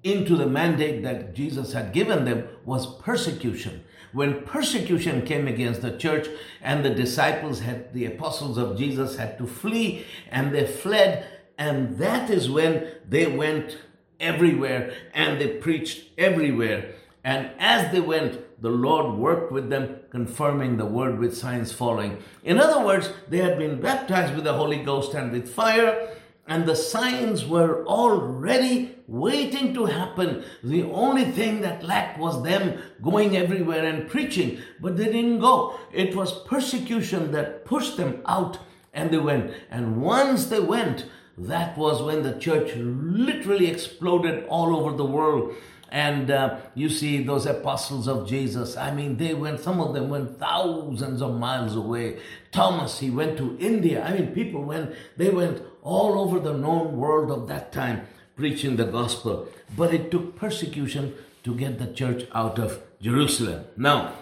into 0.02 0.36
the 0.36 0.48
mandate 0.48 1.04
that 1.04 1.36
Jesus 1.36 1.74
had 1.74 1.94
given 1.94 2.26
them 2.26 2.48
was 2.66 2.96
persecution. 3.02 3.84
When 4.14 4.42
persecution 4.42 5.26
came 5.26 5.48
against 5.48 5.82
the 5.82 5.96
church 5.96 6.28
and 6.62 6.84
the 6.84 6.90
disciples 6.90 7.60
had, 7.60 7.94
the 7.94 8.06
apostles 8.06 8.58
of 8.58 8.78
Jesus 8.78 9.18
had 9.18 9.38
to 9.38 9.46
flee 9.46 10.06
and 10.32 10.56
they 10.56 10.66
fled 10.66 11.37
and 11.58 11.98
that 11.98 12.30
is 12.30 12.50
when 12.50 12.88
they 13.08 13.28
went 13.28 13.78
everywhere 14.20 14.94
and 15.14 15.40
they 15.40 15.48
preached 15.48 16.06
everywhere. 16.18 16.94
And 17.24 17.52
as 17.60 17.92
they 17.92 18.00
went, 18.00 18.62
the 18.62 18.70
Lord 18.70 19.18
worked 19.18 19.52
with 19.52 19.70
them, 19.70 20.00
confirming 20.10 20.78
the 20.78 20.86
word 20.86 21.20
with 21.20 21.38
signs 21.38 21.72
following. 21.72 22.24
In 22.44 22.58
other 22.60 22.84
words, 22.84 23.12
they 23.28 23.38
had 23.38 23.58
been 23.58 23.82
baptized 23.82 24.34
with 24.34 24.46
the 24.46 24.54
Holy 24.54 24.78
Ghost 24.78 25.14
and 25.14 25.32
with 25.32 25.54
fire, 25.54 26.10
and 26.48 26.66
the 26.66 26.76
signs 26.76 27.46
were 27.46 27.86
already 27.86 28.96
waiting 29.08 29.74
to 29.74 29.86
happen. 29.86 30.44
The 30.64 30.84
only 30.84 31.26
thing 31.26 31.62
that 31.62 31.84
lacked 31.84 32.18
was 32.20 32.42
them 32.42 32.82
going 33.02 33.36
everywhere 33.36 33.86
and 33.86 34.10
preaching, 34.10 34.60
but 34.80 34.98
they 34.98 35.06
didn't 35.06 35.40
go. 35.40 35.78
It 35.92 36.16
was 36.16 36.44
persecution 36.44 37.32
that 37.34 37.66
pushed 37.66 37.98
them 37.98 38.22
out, 38.26 38.60
and 38.94 39.12
they 39.12 39.18
went. 39.18 39.52
And 39.70 40.02
once 40.02 40.46
they 40.46 40.62
went, 40.62 41.06
that 41.38 41.78
was 41.78 42.02
when 42.02 42.24
the 42.24 42.34
church 42.40 42.74
literally 42.76 43.68
exploded 43.68 44.46
all 44.48 44.76
over 44.76 44.98
the 44.98 45.06
world. 45.06 45.56
And 45.90 46.30
uh, 46.32 46.58
you 46.76 46.90
see 46.90 47.24
those 47.24 47.46
apostles 47.46 48.08
of 48.08 48.28
Jesus, 48.28 48.76
I 48.76 48.94
mean, 48.94 49.18
they 49.18 49.34
went, 49.34 49.62
some 49.62 49.80
of 49.80 49.94
them 49.94 50.10
went 50.10 50.38
thousands 50.38 51.22
of 51.22 51.40
miles 51.40 51.76
away. 51.76 52.20
Thomas, 52.52 53.00
he 53.00 53.10
went 53.10 53.38
to 53.38 53.58
India. 53.60 54.04
I 54.04 54.14
mean, 54.14 54.34
people 54.34 54.64
went, 54.64 54.94
they 55.16 55.30
went 55.30 55.62
all 55.84 56.20
over 56.20 56.40
the 56.40 56.54
known 56.54 56.98
world 56.98 57.32
of 57.32 57.48
that 57.48 57.72
time 57.72 58.06
preaching 58.36 58.76
the 58.76 58.84
gospel. 58.86 59.48
But 59.78 59.94
it 59.94 60.12
took 60.12 60.36
persecution 60.36 61.14
to 61.44 61.56
get 61.56 61.80
the 61.80 61.88
church 61.94 62.28
out 62.34 62.60
of 62.60 62.82
Jerusalem. 63.02 63.64
Now, 63.78 64.14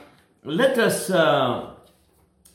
let 0.44 0.78
us, 0.78 1.10
uh, 1.10 1.72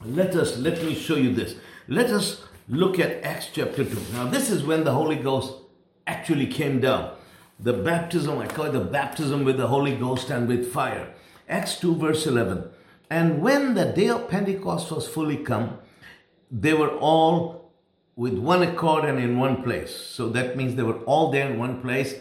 let 0.04 0.36
us, 0.36 0.56
let 0.58 0.82
me 0.84 0.94
show 0.94 1.16
you 1.16 1.34
this. 1.34 1.56
Let 1.88 2.10
us 2.10 2.44
look 2.70 3.00
at 3.00 3.24
Acts 3.24 3.48
chapter 3.52 3.84
2. 3.84 3.98
Now, 4.12 4.26
this 4.28 4.48
is 4.48 4.62
when 4.62 4.84
the 4.84 4.92
Holy 4.92 5.16
Ghost 5.16 5.54
actually 6.06 6.46
came 6.46 6.80
down. 6.80 7.16
The 7.58 7.72
baptism, 7.72 8.38
I 8.38 8.46
call 8.46 8.66
it 8.66 8.72
the 8.72 8.80
baptism 8.80 9.44
with 9.44 9.56
the 9.56 9.66
Holy 9.66 9.96
Ghost 9.96 10.30
and 10.30 10.46
with 10.46 10.72
fire. 10.72 11.12
Acts 11.48 11.78
2, 11.80 11.96
verse 11.96 12.26
11. 12.26 12.70
And 13.10 13.42
when 13.42 13.74
the 13.74 13.86
day 13.86 14.08
of 14.08 14.30
Pentecost 14.30 14.92
was 14.92 15.08
fully 15.08 15.36
come, 15.36 15.78
they 16.50 16.72
were 16.72 16.96
all 16.98 17.72
with 18.14 18.38
one 18.38 18.62
accord 18.62 19.04
and 19.04 19.18
in 19.18 19.38
one 19.38 19.62
place. 19.62 19.94
So 19.94 20.28
that 20.28 20.56
means 20.56 20.76
they 20.76 20.84
were 20.84 21.00
all 21.00 21.32
there 21.32 21.50
in 21.50 21.58
one 21.58 21.82
place, 21.82 22.14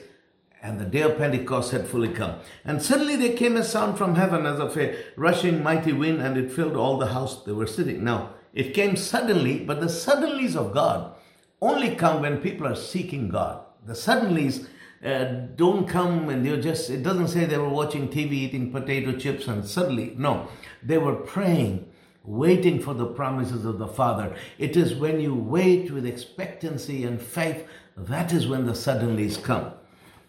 and 0.64 0.80
the 0.80 0.86
day 0.86 1.02
of 1.02 1.18
Pentecost 1.18 1.72
had 1.72 1.88
fully 1.88 2.10
come. 2.10 2.40
And 2.66 2.82
suddenly 2.82 3.16
there 3.16 3.38
came 3.38 3.56
a 3.56 3.64
sound 3.64 3.98
from 3.98 4.16
heaven 4.16 4.46
as 4.48 4.60
of 4.60 4.76
a 4.78 4.98
rushing 5.16 5.62
mighty 5.62 5.94
wind, 5.94 6.22
and 6.22 6.38
it 6.38 6.52
filled 6.52 6.76
all 6.76 6.98
the 6.98 7.08
house 7.08 7.44
they 7.44 7.52
were 7.52 7.68
sitting. 7.68 8.04
Now, 8.04 8.32
it 8.54 8.74
came 8.74 8.96
suddenly, 8.96 9.60
but 9.60 9.80
the 9.80 9.88
suddenlies 9.88 10.56
of 10.56 10.74
God 10.74 11.14
only 11.62 11.96
come 11.96 12.22
when 12.22 12.42
people 12.42 12.68
are 12.68 12.76
seeking 12.76 13.30
God. 13.30 13.66
the 13.86 13.94
suddenlies 13.94 14.68
uh, 15.04 15.24
don't 15.56 15.88
come 15.88 16.30
and 16.30 16.46
they're 16.46 16.62
just, 16.62 16.90
it 16.90 17.04
doesn't 17.04 17.30
say 17.30 17.46
they 17.46 17.58
were 17.58 17.70
watching 17.70 18.10
TV, 18.10 18.34
eating 18.34 18.72
potato 18.72 19.14
chips, 19.14 19.48
and 19.48 19.66
suddenly, 19.66 20.14
no, 20.18 20.48
they 20.84 20.98
were 20.98 21.16
praying, 21.16 21.90
waiting 22.24 22.82
for 22.82 22.94
the 22.94 23.06
promises 23.06 23.66
of 23.66 23.80
the 23.80 23.88
Father. 23.88 24.36
It 24.58 24.76
is 24.76 24.94
when 24.94 25.22
you 25.22 25.34
wait 25.34 25.92
with 25.92 26.06
expectancy 26.06 27.06
and 27.06 27.22
faith, 27.22 27.66
that 27.96 28.34
is 28.34 28.48
when 28.48 28.66
the 28.66 28.74
suddenlies 28.74 29.42
come. 29.42 29.72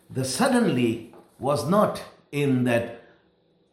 The 0.08 0.24
suddenly 0.24 1.12
was 1.38 1.68
not 1.68 2.02
in 2.30 2.64
that 2.64 3.02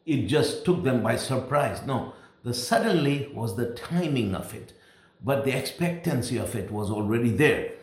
it 0.06 0.26
just 0.26 0.66
took 0.66 0.84
them 0.84 1.04
by 1.04 1.18
surprise. 1.18 1.86
No, 1.86 2.14
the 2.48 2.54
suddenly 2.54 3.30
was 3.34 3.58
the 3.58 3.74
timing 3.74 4.34
of 4.34 4.54
it, 4.54 4.72
but 5.22 5.44
the 5.44 5.52
expectancy 5.52 6.38
of 6.38 6.56
it 6.56 6.72
was 6.72 6.90
already 6.90 7.30
there. 7.30 7.74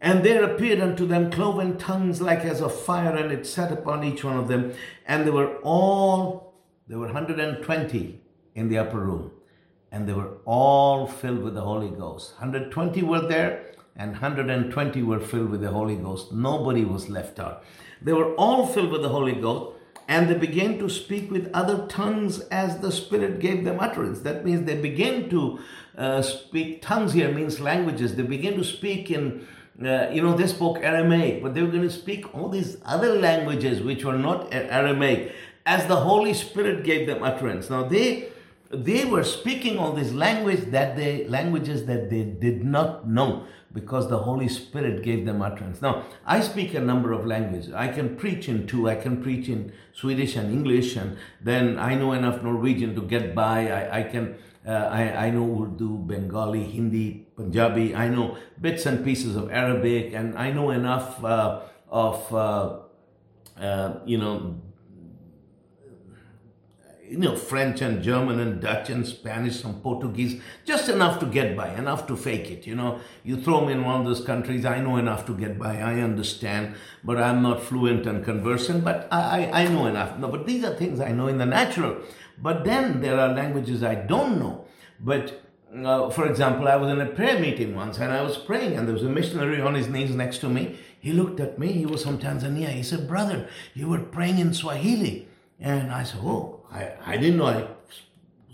And 0.00 0.24
there 0.24 0.42
appeared 0.42 0.80
unto 0.80 1.06
them 1.06 1.30
cloven 1.30 1.78
tongues 1.78 2.20
like 2.20 2.40
as 2.40 2.60
of 2.60 2.74
fire, 2.74 3.14
and 3.14 3.30
it 3.30 3.46
sat 3.46 3.70
upon 3.70 4.02
each 4.02 4.24
one 4.24 4.36
of 4.36 4.48
them. 4.48 4.72
And 5.06 5.24
they 5.24 5.30
were 5.30 5.58
all, 5.58 6.54
there 6.88 6.98
were 6.98 7.06
120 7.06 8.20
in 8.56 8.68
the 8.68 8.78
upper 8.78 8.98
room, 8.98 9.30
and 9.92 10.08
they 10.08 10.12
were 10.12 10.38
all 10.44 11.06
filled 11.06 11.44
with 11.44 11.54
the 11.54 11.60
Holy 11.60 11.90
Ghost. 11.90 12.32
120 12.40 13.00
were 13.04 13.28
there, 13.28 13.74
and 13.94 14.10
120 14.10 15.04
were 15.04 15.20
filled 15.20 15.50
with 15.50 15.60
the 15.60 15.70
Holy 15.70 15.94
Ghost. 15.94 16.32
Nobody 16.32 16.84
was 16.84 17.08
left 17.08 17.38
out. 17.38 17.62
They 18.02 18.12
were 18.12 18.34
all 18.34 18.66
filled 18.66 18.90
with 18.90 19.02
the 19.02 19.08
Holy 19.08 19.34
Ghost, 19.34 19.75
and 20.08 20.28
they 20.28 20.34
began 20.34 20.78
to 20.78 20.88
speak 20.88 21.30
with 21.30 21.50
other 21.52 21.86
tongues 21.88 22.40
as 22.50 22.78
the 22.78 22.92
Spirit 22.92 23.40
gave 23.40 23.64
them 23.64 23.80
utterance. 23.80 24.20
That 24.20 24.44
means 24.44 24.64
they 24.64 24.80
began 24.80 25.28
to 25.30 25.58
uh, 25.96 26.22
speak. 26.22 26.82
Tongues 26.82 27.12
here 27.12 27.32
means 27.32 27.60
languages. 27.60 28.14
They 28.14 28.22
began 28.22 28.54
to 28.54 28.64
speak 28.64 29.10
in, 29.10 29.46
uh, 29.84 30.08
you 30.12 30.22
know, 30.22 30.36
they 30.36 30.46
spoke 30.46 30.78
Aramaic, 30.78 31.42
but 31.42 31.54
they 31.54 31.62
were 31.62 31.70
going 31.70 31.82
to 31.82 31.90
speak 31.90 32.34
all 32.34 32.48
these 32.48 32.76
other 32.84 33.16
languages 33.16 33.82
which 33.82 34.04
were 34.04 34.18
not 34.18 34.52
Aramaic 34.52 35.34
as 35.64 35.86
the 35.86 35.96
Holy 35.96 36.32
Spirit 36.34 36.84
gave 36.84 37.06
them 37.08 37.22
utterance. 37.22 37.68
Now 37.68 37.82
they 37.82 38.28
they 38.70 39.04
were 39.04 39.24
speaking 39.24 39.78
all 39.78 39.92
these 39.92 40.12
language 40.12 40.70
that 40.70 40.96
they 40.96 41.26
languages 41.28 41.86
that 41.86 42.10
they 42.10 42.24
did 42.24 42.64
not 42.64 43.08
know 43.08 43.46
because 43.72 44.08
the 44.08 44.18
Holy 44.18 44.48
Spirit 44.48 45.02
gave 45.02 45.26
them 45.26 45.42
utterance. 45.42 45.82
Now, 45.82 46.04
I 46.24 46.40
speak 46.40 46.72
a 46.72 46.80
number 46.80 47.12
of 47.12 47.26
languages. 47.26 47.74
I 47.74 47.88
can 47.88 48.16
preach 48.16 48.48
in 48.48 48.66
two. 48.66 48.88
I 48.88 48.94
can 48.94 49.22
preach 49.22 49.48
in 49.48 49.72
Swedish 49.92 50.34
and 50.34 50.50
English, 50.50 50.96
and 50.96 51.18
then 51.42 51.78
I 51.78 51.94
know 51.94 52.12
enough 52.12 52.42
Norwegian 52.42 52.94
to 52.94 53.02
get 53.02 53.34
by. 53.34 53.68
I, 53.70 53.98
I 53.98 54.02
can, 54.04 54.36
uh, 54.66 54.70
I, 54.70 55.26
I 55.26 55.30
know 55.30 55.62
Urdu, 55.62 55.98
Bengali, 55.98 56.64
Hindi, 56.64 57.26
Punjabi. 57.36 57.94
I 57.94 58.08
know 58.08 58.38
bits 58.58 58.86
and 58.86 59.04
pieces 59.04 59.36
of 59.36 59.52
Arabic, 59.52 60.14
and 60.14 60.38
I 60.38 60.50
know 60.52 60.70
enough 60.70 61.22
uh, 61.22 61.60
of, 61.90 62.34
uh, 62.34 62.78
uh 63.60 64.00
you 64.06 64.16
know, 64.16 64.58
you 67.08 67.18
know, 67.18 67.36
French 67.36 67.80
and 67.80 68.02
German 68.02 68.40
and 68.40 68.60
Dutch 68.60 68.90
and 68.90 69.06
Spanish 69.06 69.64
and 69.64 69.82
Portuguese, 69.82 70.40
just 70.64 70.88
enough 70.88 71.20
to 71.20 71.26
get 71.26 71.56
by, 71.56 71.68
enough 71.74 72.06
to 72.08 72.16
fake 72.16 72.50
it. 72.50 72.66
You 72.66 72.74
know, 72.74 73.00
you 73.24 73.40
throw 73.40 73.64
me 73.64 73.72
in 73.72 73.84
one 73.84 74.00
of 74.00 74.06
those 74.06 74.24
countries, 74.24 74.64
I 74.64 74.80
know 74.80 74.96
enough 74.96 75.26
to 75.26 75.34
get 75.34 75.58
by, 75.58 75.78
I 75.78 76.00
understand, 76.00 76.74
but 77.04 77.18
I'm 77.18 77.42
not 77.42 77.62
fluent 77.62 78.06
and 78.06 78.24
conversant, 78.24 78.84
but 78.84 79.08
I, 79.10 79.46
I, 79.46 79.62
I 79.62 79.68
know 79.68 79.86
enough. 79.86 80.18
No, 80.18 80.28
but 80.28 80.46
these 80.46 80.64
are 80.64 80.74
things 80.74 81.00
I 81.00 81.12
know 81.12 81.28
in 81.28 81.38
the 81.38 81.46
natural. 81.46 81.96
But 82.38 82.64
then 82.64 83.00
there 83.00 83.18
are 83.18 83.32
languages 83.32 83.82
I 83.82 83.94
don't 83.94 84.38
know. 84.38 84.64
But 85.00 85.42
uh, 85.74 86.10
for 86.10 86.26
example, 86.26 86.68
I 86.68 86.76
was 86.76 86.90
in 86.90 87.00
a 87.00 87.06
prayer 87.06 87.38
meeting 87.40 87.74
once 87.74 87.98
and 87.98 88.12
I 88.12 88.22
was 88.22 88.36
praying, 88.36 88.76
and 88.76 88.86
there 88.86 88.94
was 88.94 89.02
a 89.02 89.08
missionary 89.08 89.60
on 89.60 89.74
his 89.74 89.88
knees 89.88 90.14
next 90.14 90.38
to 90.38 90.48
me. 90.48 90.78
He 90.98 91.12
looked 91.12 91.40
at 91.40 91.58
me, 91.58 91.72
he 91.72 91.86
was 91.86 92.02
from 92.02 92.18
Tanzania. 92.18 92.68
He 92.68 92.82
said, 92.82 93.06
Brother, 93.06 93.48
you 93.74 93.88
were 93.88 94.00
praying 94.00 94.38
in 94.38 94.52
Swahili. 94.52 95.28
And 95.60 95.92
I 95.92 96.02
said, 96.02 96.20
Oh, 96.22 96.55
I, 96.72 96.92
I 97.04 97.16
didn't 97.16 97.38
know 97.38 97.46
I 97.46 97.66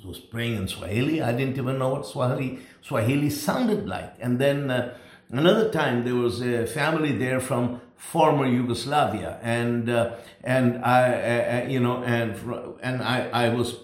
was 0.05 0.19
praying 0.19 0.57
in 0.57 0.69
Swahili. 0.69 1.23
I 1.23 1.33
didn't 1.33 1.57
even 1.57 1.79
know 1.79 1.91
what 1.91 2.07
Swahili, 2.07 2.61
Swahili 2.83 3.31
sounded 3.31 3.89
like. 3.89 4.15
And 4.21 4.39
then 4.39 4.71
uh, 4.71 4.95
another 5.31 5.71
time 5.71 6.05
there 6.05 6.15
was 6.15 6.41
a 6.43 6.67
family 6.67 7.13
there 7.13 7.41
from 7.41 7.81
former 7.97 8.47
Yugoslavia, 8.47 9.39
and 9.43 9.89
uh, 9.89 10.17
and 10.43 10.85
I, 10.85 11.13
uh, 11.13 11.65
uh 11.65 11.69
you 11.69 11.79
know, 11.79 12.03
and 12.03 12.35
and 12.83 13.01
I, 13.01 13.29
I 13.33 13.49
was 13.51 13.77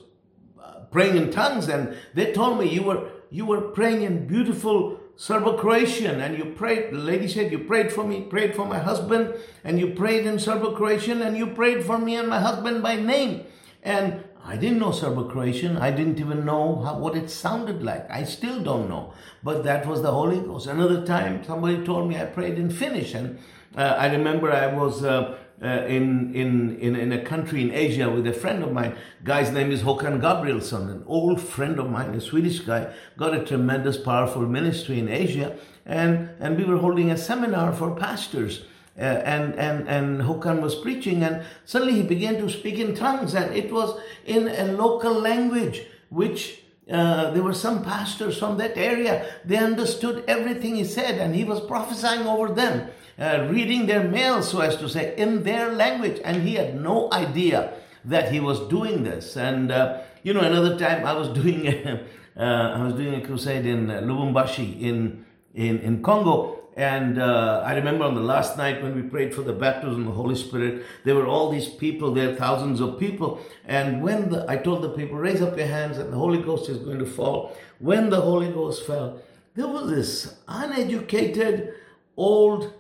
praying 0.91 1.17
in 1.17 1.31
tongues, 1.31 1.69
and 1.69 1.97
they 2.15 2.33
told 2.33 2.59
me 2.59 2.69
you 2.69 2.83
were 2.83 3.09
you 3.31 3.47
were 3.47 3.61
praying 3.61 4.03
in 4.03 4.27
beautiful 4.27 4.99
Serbo-Croatian, 5.17 6.21
and 6.21 6.37
you 6.37 6.47
prayed. 6.47 6.93
The 6.93 6.99
lady 6.99 7.29
said 7.29 7.53
you 7.53 7.61
prayed 7.61 7.93
for 7.93 8.05
me, 8.05 8.23
prayed 8.23 8.57
for 8.57 8.67
my 8.67 8.79
husband, 8.79 9.35
and 9.63 9.79
you 9.79 9.95
prayed 9.95 10.27
in 10.27 10.39
Serbo-Croatian, 10.39 11.23
and 11.23 11.37
you 11.37 11.47
prayed 11.47 11.85
for 11.85 11.99
me 11.99 12.17
and 12.17 12.29
my 12.29 12.41
husband 12.41 12.83
by 12.83 12.97
name. 12.97 13.45
And 13.83 14.25
I 14.45 14.57
didn't 14.57 14.79
know 14.79 14.93
Serbo-Croatian. 14.93 15.77
I 15.77 15.91
didn't 15.91 16.19
even 16.19 16.45
know 16.45 16.83
how, 16.83 16.99
what 16.99 17.17
it 17.17 17.31
sounded 17.31 17.83
like. 17.83 18.11
I 18.11 18.25
still 18.25 18.61
don't 18.61 18.89
know. 18.89 19.13
But 19.43 19.65
that 19.65 19.87
was 19.87 20.03
the 20.03 20.11
Holy 20.11 20.41
Ghost. 20.41 20.67
Another 20.67 21.05
time, 21.05 21.45
somebody 21.45 21.85
told 21.85 22.09
me 22.09 22.17
I 22.17 22.25
prayed 22.25 22.59
in 22.59 22.71
Finnish. 22.71 23.15
And 23.15 23.39
uh, 23.77 23.97
I 23.99 24.11
remember 24.11 24.51
I 24.51 24.75
was 24.75 25.05
uh, 25.05 25.37
uh, 25.63 25.67
in, 25.87 26.35
in, 26.35 26.79
in, 26.79 26.97
in 26.97 27.13
a 27.13 27.23
country 27.23 27.63
in 27.63 27.73
Asia 27.73 28.09
with 28.09 28.27
a 28.27 28.33
friend 28.33 28.63
of 28.63 28.73
mine. 28.73 28.97
Guy's 29.25 29.51
name 29.51 29.71
is 29.71 29.83
Håkan 29.83 30.21
Gabrielsson, 30.21 30.91
an 30.91 31.05
old 31.07 31.41
friend 31.41 31.79
of 31.79 31.91
mine, 31.91 32.15
a 32.15 32.21
Swedish 32.21 32.61
guy, 32.61 32.93
got 33.17 33.35
a 33.35 33.45
tremendous, 33.45 33.97
powerful 33.97 34.43
ministry 34.43 34.99
in 34.99 35.09
Asia. 35.09 35.59
And, 35.85 36.31
and 36.41 36.57
we 36.57 36.65
were 36.65 36.79
holding 36.79 37.11
a 37.11 37.19
seminar 37.19 37.73
for 37.73 37.95
pastors. 37.95 38.65
Uh, 38.99 39.23
and 39.25 39.55
and 39.55 39.89
and 39.89 40.23
Håkan 40.23 40.61
was 40.61 40.75
preaching, 40.75 41.23
and 41.23 41.45
suddenly 41.65 41.95
he 41.95 42.03
began 42.03 42.37
to 42.39 42.51
speak 42.51 42.79
in 42.81 42.97
tongues, 42.97 43.33
and 43.33 43.55
it 43.55 43.73
was 43.73 44.01
in 44.27 44.49
a 44.49 44.73
local 44.73 45.13
language, 45.15 45.87
which 46.09 46.63
uh, 46.91 47.31
there 47.31 47.43
were 47.43 47.55
some 47.55 47.85
pastors 47.85 48.37
from 48.39 48.59
that 48.59 48.77
area. 48.77 49.25
They 49.45 49.57
understood 49.57 50.25
everything 50.27 50.75
he 50.75 50.85
said, 50.85 51.19
and 51.19 51.35
he 51.35 51.45
was 51.45 51.61
prophesying 51.61 52.27
over 52.27 52.53
them, 52.53 52.89
uh, 53.21 53.47
reading 53.49 53.87
their 53.87 54.03
mail, 54.03 54.43
so 54.43 54.61
as 54.61 54.77
to 54.79 54.89
say, 54.89 55.15
in 55.17 55.45
their 55.45 55.73
language, 55.73 56.21
and 56.25 56.43
he 56.43 56.55
had 56.55 56.81
no 56.81 57.09
idea 57.13 57.75
that 58.05 58.33
he 58.33 58.41
was 58.41 58.59
doing 58.69 59.05
this. 59.05 59.37
And 59.37 59.71
uh, 59.71 60.01
you 60.25 60.35
know, 60.35 60.41
another 60.41 60.77
time 60.77 61.07
I 61.07 61.13
was 61.13 61.29
doing 61.41 61.69
a, 61.69 62.05
uh, 62.37 62.79
I 62.79 62.83
was 62.83 62.95
doing 62.95 63.15
a 63.15 63.25
crusade 63.25 63.65
in 63.65 63.87
Lubumbashi 63.87 64.81
in 64.81 65.25
in 65.55 65.79
in 65.81 66.03
Congo 66.03 66.59
and 66.79 67.21
uh, 67.21 67.65
I 67.67 67.75
remember 67.75 68.05
on 68.05 68.15
the 68.15 68.21
last 68.21 68.57
night 68.57 68.81
when 68.85 68.95
we 68.95 69.03
prayed 69.03 69.35
for 69.35 69.43
the 69.43 69.53
baptism 69.53 70.03
of 70.03 70.07
the 70.07 70.13
Holy 70.13 70.37
Spirit, 70.37 70.85
there 71.03 71.17
were 71.17 71.27
all 71.27 71.51
these 71.51 71.69
people 71.69 72.15
there, 72.15 72.37
thousands 72.37 72.81
of 72.81 73.01
people. 73.01 73.41
And 73.65 74.01
when 74.01 74.31
the, 74.31 74.45
I 74.49 74.59
told 74.59 74.83
the 74.83 74.91
people, 74.91 75.19
raise 75.19 75.43
up 75.43 75.59
your 75.59 75.67
hands 75.67 75.99
and 75.99 76.13
the 76.13 76.17
Holy 76.17 76.41
Ghost 76.41 76.69
is 76.69 76.79
going 76.79 77.01
to 77.01 77.05
fall. 77.05 77.57
When 77.81 78.11
the 78.11 78.21
Holy 78.21 78.53
Ghost 78.53 78.87
fell, 78.87 79.21
there 79.57 79.67
was 79.67 79.91
this 79.91 80.37
uneducated, 80.47 81.75
old 82.17 82.73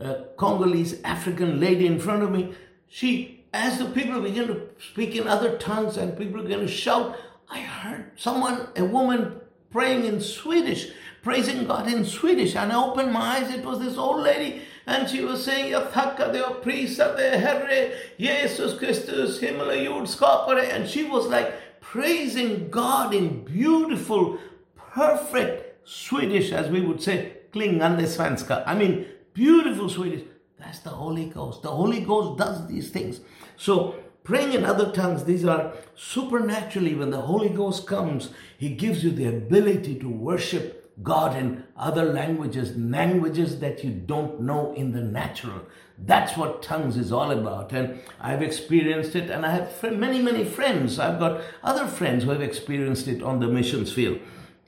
uh, 0.00 0.14
Congolese 0.36 1.00
African 1.04 1.60
lady 1.60 1.86
in 1.86 2.00
front 2.00 2.24
of 2.24 2.32
me. 2.32 2.54
She, 2.88 3.44
as 3.54 3.78
the 3.78 3.84
people 3.84 4.20
began 4.20 4.48
to 4.48 4.62
speak 4.80 5.14
in 5.14 5.28
other 5.28 5.56
tongues 5.58 5.96
and 5.96 6.18
people 6.18 6.42
began 6.42 6.58
to 6.58 6.66
shout, 6.66 7.16
I 7.48 7.60
heard 7.60 8.10
someone, 8.16 8.66
a 8.74 8.84
woman 8.84 9.40
praying 9.70 10.06
in 10.06 10.20
Swedish 10.20 10.90
praising 11.22 11.66
God 11.66 11.88
in 11.92 12.04
Swedish. 12.04 12.56
And 12.56 12.72
I 12.72 12.82
opened 12.82 13.12
my 13.12 13.38
eyes, 13.38 13.50
it 13.50 13.64
was 13.64 13.80
this 13.80 13.96
old 13.96 14.22
lady, 14.22 14.62
and 14.86 15.08
she 15.08 15.20
was 15.20 15.44
saying, 15.44 15.72
dig 15.72 16.42
och 16.42 16.62
Herre 17.18 17.92
Jesus 18.18 18.78
Kristus, 18.78 19.40
himmel 19.40 19.84
jord 19.84 20.08
skapare. 20.08 20.72
And 20.72 20.88
she 20.88 21.04
was 21.04 21.26
like 21.26 21.52
praising 21.80 22.70
God 22.70 23.14
in 23.14 23.44
beautiful, 23.44 24.38
perfect 24.76 25.86
Swedish, 25.88 26.52
as 26.52 26.70
we 26.70 26.80
would 26.80 27.02
say, 27.02 27.32
klingande 27.52 28.06
svenska. 28.06 28.62
I 28.66 28.74
mean, 28.74 29.06
beautiful 29.34 29.88
Swedish. 29.88 30.22
That's 30.58 30.80
the 30.80 30.90
Holy 30.90 31.26
Ghost. 31.26 31.62
The 31.62 31.70
Holy 31.70 32.00
Ghost 32.00 32.38
does 32.38 32.66
these 32.66 32.90
things. 32.90 33.20
So, 33.56 33.94
praying 34.24 34.54
in 34.54 34.64
other 34.64 34.90
tongues, 34.92 35.24
these 35.24 35.44
are 35.44 35.72
supernaturally, 35.94 36.94
when 36.94 37.10
the 37.10 37.20
Holy 37.20 37.48
Ghost 37.48 37.86
comes, 37.86 38.30
He 38.58 38.70
gives 38.70 39.04
you 39.04 39.10
the 39.10 39.26
ability 39.26 39.96
to 40.00 40.08
worship 40.08 40.77
God 41.02 41.36
in 41.36 41.64
other 41.76 42.04
languages, 42.04 42.76
languages 42.76 43.60
that 43.60 43.84
you 43.84 43.90
don't 43.90 44.40
know 44.40 44.74
in 44.74 44.92
the 44.92 45.00
natural. 45.00 45.62
That's 45.96 46.36
what 46.36 46.62
tongues 46.62 46.96
is 46.96 47.12
all 47.12 47.30
about. 47.30 47.72
And 47.72 48.00
I've 48.20 48.42
experienced 48.42 49.14
it, 49.14 49.30
and 49.30 49.46
I 49.46 49.52
have 49.52 49.92
many, 49.96 50.20
many 50.20 50.44
friends. 50.44 50.98
I've 50.98 51.18
got 51.18 51.40
other 51.62 51.86
friends 51.86 52.24
who 52.24 52.30
have 52.30 52.42
experienced 52.42 53.06
it 53.06 53.22
on 53.22 53.38
the 53.38 53.46
missions 53.46 53.92
field, 53.92 54.18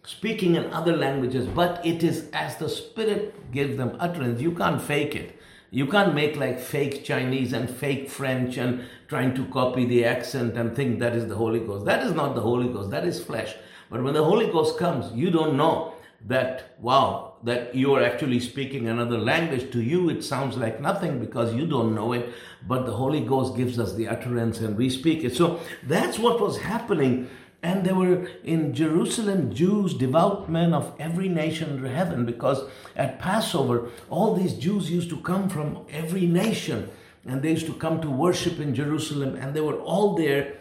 speaking 0.05 0.55
in 0.55 0.73
other 0.73 0.97
languages, 0.97 1.47
but 1.47 1.85
it 1.85 2.03
is 2.05 2.29
as 2.33 2.57
the 2.57 2.69
Spirit 2.69 3.53
gives 3.53 3.77
them 3.77 3.97
utterance. 3.99 4.41
You 4.41 4.53
can't 4.53 4.81
fake 4.81 5.17
it. 5.17 5.37
You 5.73 5.87
can't 5.87 6.15
make 6.15 6.37
like 6.37 6.59
fake 6.59 7.05
Chinese 7.05 7.53
and 7.53 7.71
fake 7.71 8.11
French 8.11 8.57
and 8.57 8.85
trying 9.07 9.35
to 9.35 9.45
copy 9.47 9.85
the 9.85 10.05
accent 10.05 10.57
and 10.57 10.75
think 10.75 10.99
that 10.99 11.15
is 11.15 11.29
the 11.29 11.37
Holy 11.37 11.61
Ghost. 11.61 11.85
That 11.85 12.05
is 12.05 12.13
not 12.13 12.35
the 12.35 12.41
Holy 12.41 12.69
Ghost, 12.73 12.91
that 12.91 13.05
is 13.05 13.23
flesh. 13.23 13.55
But 13.89 14.03
when 14.03 14.15
the 14.15 14.25
Holy 14.25 14.47
Ghost 14.47 14.79
comes, 14.79 15.13
you 15.13 15.31
don't 15.31 15.57
know 15.57 15.95
that, 16.27 16.77
wow, 16.81 17.35
that 17.45 17.75
you 17.75 17.95
are 17.95 18.03
actually 18.03 18.41
speaking 18.41 18.89
another 18.89 19.19
language. 19.19 19.73
To 19.73 19.83
you, 19.83 20.11
it 20.11 20.23
sounds 20.23 20.57
like 20.57 20.81
nothing 20.81 21.19
because 21.19 21.55
you 21.55 21.67
don't 21.67 21.95
know 21.95 22.13
it, 22.13 22.31
but 22.67 22.87
the 22.87 22.93
Holy 22.93 23.21
Ghost 23.21 23.57
gives 23.57 23.79
us 23.79 23.95
the 23.95 24.09
utterance 24.09 24.61
and 24.61 24.77
we 24.77 24.91
speak 24.91 25.25
it. 25.25 25.35
So 25.35 25.61
that's 25.83 26.19
what 26.19 26.41
was 26.41 26.59
happening. 26.59 27.29
And 27.63 27.85
there 27.85 27.95
were 27.95 28.27
in 28.43 28.73
Jerusalem 28.73 29.55
Jews, 29.55 29.95
devout 29.95 30.51
men 30.51 30.73
of 30.73 30.95
every 30.99 31.29
nation 31.29 31.71
under 31.71 31.89
heaven, 31.89 32.25
because 32.25 32.63
at 32.97 33.19
Passover, 33.19 33.91
all 34.09 34.35
these 34.35 34.55
Jews 34.55 34.91
used 34.91 35.11
to 35.11 35.21
come 35.21 35.49
from 35.49 35.85
every 35.91 36.27
nation 36.27 36.91
and 37.27 37.43
they 37.43 37.51
used 37.51 37.67
to 37.67 37.75
come 37.75 38.01
to 38.01 38.11
worship 38.11 38.61
in 38.61 38.75
Jerusalem, 38.75 39.37
and 39.37 39.55
they 39.55 39.61
were 39.61 39.79
all 39.79 40.15
there. 40.15 40.59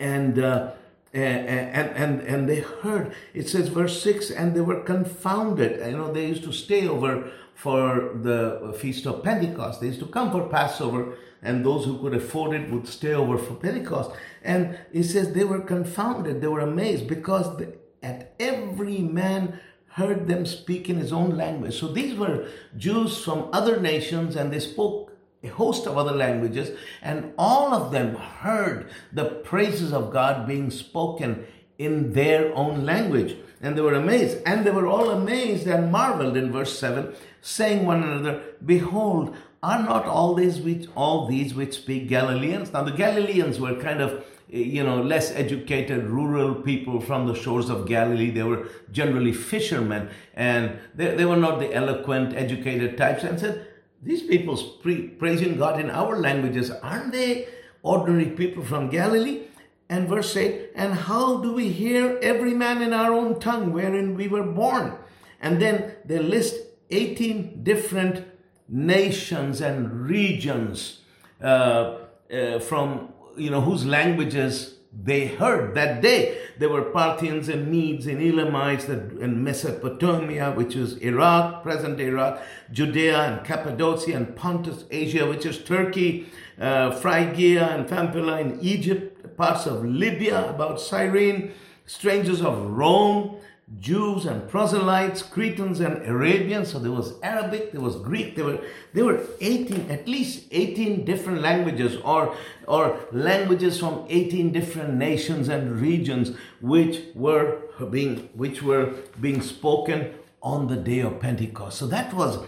And 0.00 0.38
uh, 0.38 0.72
Uh, 1.14 1.18
uh, 1.18 1.20
and, 1.20 1.90
and, 1.96 2.20
and 2.22 2.48
they 2.48 2.58
heard, 2.58 3.14
it 3.34 3.48
says, 3.48 3.68
verse 3.68 4.02
6, 4.02 4.30
and 4.32 4.54
they 4.54 4.60
were 4.60 4.80
confounded. 4.80 5.78
You 5.86 5.96
know, 5.96 6.12
they 6.12 6.26
used 6.26 6.42
to 6.42 6.52
stay 6.52 6.88
over 6.88 7.30
for 7.54 8.10
the 8.20 8.74
feast 8.76 9.06
of 9.06 9.22
Pentecost. 9.22 9.80
They 9.80 9.86
used 9.88 10.00
to 10.00 10.06
come 10.06 10.32
for 10.32 10.48
Passover, 10.48 11.14
and 11.40 11.64
those 11.64 11.84
who 11.84 11.98
could 11.98 12.14
afford 12.14 12.56
it 12.56 12.68
would 12.68 12.88
stay 12.88 13.14
over 13.14 13.38
for 13.38 13.54
Pentecost. 13.54 14.10
And 14.42 14.76
it 14.92 15.04
says 15.04 15.32
they 15.32 15.44
were 15.44 15.60
confounded, 15.60 16.40
they 16.40 16.48
were 16.48 16.60
amazed 16.60 17.06
because 17.06 17.62
at 18.02 18.34
every 18.40 18.98
man 18.98 19.60
heard 19.90 20.26
them 20.26 20.44
speak 20.44 20.90
in 20.90 20.96
his 20.96 21.12
own 21.12 21.36
language. 21.36 21.78
So 21.78 21.86
these 21.86 22.18
were 22.18 22.48
Jews 22.76 23.22
from 23.22 23.48
other 23.52 23.78
nations, 23.80 24.34
and 24.34 24.52
they 24.52 24.58
spoke 24.58 25.13
a 25.44 25.48
host 25.48 25.86
of 25.86 25.98
other 25.98 26.12
languages, 26.12 26.76
and 27.02 27.32
all 27.38 27.74
of 27.74 27.92
them 27.92 28.14
heard 28.14 28.90
the 29.12 29.24
praises 29.26 29.92
of 29.92 30.12
God 30.12 30.46
being 30.46 30.70
spoken 30.70 31.46
in 31.78 32.12
their 32.12 32.54
own 32.54 32.84
language. 32.84 33.36
And 33.60 33.76
they 33.76 33.82
were 33.82 33.94
amazed. 33.94 34.38
And 34.46 34.64
they 34.64 34.70
were 34.70 34.86
all 34.86 35.10
amazed 35.10 35.66
and 35.66 35.90
marveled 35.90 36.36
in 36.36 36.52
verse 36.52 36.78
7, 36.78 37.14
saying 37.40 37.86
one 37.86 38.02
another, 38.02 38.42
Behold, 38.64 39.34
are 39.62 39.82
not 39.82 40.04
all 40.04 40.34
these 40.34 40.60
which 40.60 40.86
all 40.94 41.26
these 41.26 41.54
which 41.54 41.74
speak 41.74 42.06
Galileans? 42.06 42.72
Now 42.72 42.82
the 42.82 42.92
Galileans 42.92 43.58
were 43.58 43.74
kind 43.76 44.02
of 44.02 44.22
you 44.48 44.84
know 44.84 45.02
less 45.02 45.30
educated 45.30 46.04
rural 46.04 46.54
people 46.54 47.00
from 47.00 47.26
the 47.26 47.34
shores 47.34 47.70
of 47.70 47.86
Galilee. 47.86 48.30
They 48.30 48.42
were 48.42 48.68
generally 48.92 49.32
fishermen, 49.32 50.10
and 50.34 50.78
they, 50.94 51.14
they 51.16 51.24
were 51.24 51.38
not 51.38 51.60
the 51.60 51.72
eloquent, 51.72 52.36
educated 52.36 52.98
types. 52.98 53.24
And 53.24 53.40
said, 53.40 53.66
these 54.04 54.22
people 54.22 54.56
praising 54.82 55.56
God 55.56 55.80
in 55.80 55.90
our 55.90 56.18
languages, 56.20 56.70
aren't 56.70 57.12
they 57.12 57.48
ordinary 57.82 58.26
people 58.26 58.62
from 58.62 58.90
Galilee? 58.90 59.44
And 59.88 60.08
verse 60.08 60.36
8, 60.36 60.72
and 60.74 60.94
how 60.94 61.38
do 61.38 61.52
we 61.52 61.68
hear 61.68 62.18
every 62.22 62.54
man 62.54 62.82
in 62.82 62.92
our 62.92 63.12
own 63.12 63.38
tongue 63.38 63.72
wherein 63.72 64.14
we 64.14 64.28
were 64.28 64.42
born? 64.42 64.96
And 65.40 65.60
then 65.60 65.96
they 66.04 66.18
list 66.18 66.56
18 66.90 67.62
different 67.62 68.24
nations 68.68 69.60
and 69.60 70.08
regions 70.08 71.00
uh, 71.42 71.98
uh, 72.32 72.58
from, 72.60 73.12
you 73.36 73.50
know, 73.50 73.60
whose 73.60 73.84
languages 73.84 74.76
they 75.02 75.26
heard 75.26 75.74
that 75.74 76.00
day. 76.00 76.38
There 76.58 76.68
were 76.68 76.82
Parthians 76.82 77.48
and 77.48 77.70
Medes 77.70 78.06
and 78.06 78.22
Elamites 78.22 78.84
in 78.88 79.42
Mesopotamia, 79.42 80.52
which 80.52 80.76
is 80.76 80.96
Iraq, 80.98 81.62
present 81.62 82.00
Iraq, 82.00 82.40
Judea 82.72 83.18
and 83.18 83.44
Cappadocia 83.44 84.16
and 84.16 84.36
Pontus, 84.36 84.84
Asia, 84.90 85.26
which 85.26 85.44
is 85.44 85.58
Turkey, 85.58 86.26
uh, 86.60 86.92
Phrygia 86.92 87.68
and 87.68 87.88
Pamphylia 87.88 88.38
in 88.38 88.60
Egypt, 88.60 89.36
parts 89.36 89.66
of 89.66 89.84
Libya, 89.84 90.48
about 90.48 90.80
Cyrene, 90.80 91.52
strangers 91.86 92.40
of 92.40 92.70
Rome, 92.70 93.36
Jews 93.80 94.26
and 94.26 94.48
proselytes, 94.48 95.22
Cretans 95.22 95.80
and 95.80 96.04
Arabians. 96.06 96.70
So 96.70 96.78
there 96.78 96.92
was 96.92 97.14
Arabic, 97.22 97.72
there 97.72 97.80
was 97.80 97.96
Greek. 97.96 98.36
There 98.36 98.44
were 98.44 98.60
there 98.92 99.04
were 99.04 99.20
18, 99.40 99.90
at 99.90 100.06
least 100.06 100.46
18 100.50 101.04
different 101.04 101.40
languages 101.40 101.96
or 102.04 102.36
or 102.68 103.00
languages 103.10 103.78
from 103.80 104.04
18 104.08 104.52
different 104.52 104.94
nations 104.94 105.48
and 105.48 105.80
regions 105.80 106.36
which 106.60 107.02
were 107.14 107.62
being 107.90 108.28
which 108.34 108.62
were 108.62 108.94
being 109.20 109.40
spoken 109.40 110.12
on 110.42 110.68
the 110.68 110.76
day 110.76 111.00
of 111.00 111.18
Pentecost. 111.20 111.78
So 111.78 111.86
that 111.86 112.12
was 112.12 112.38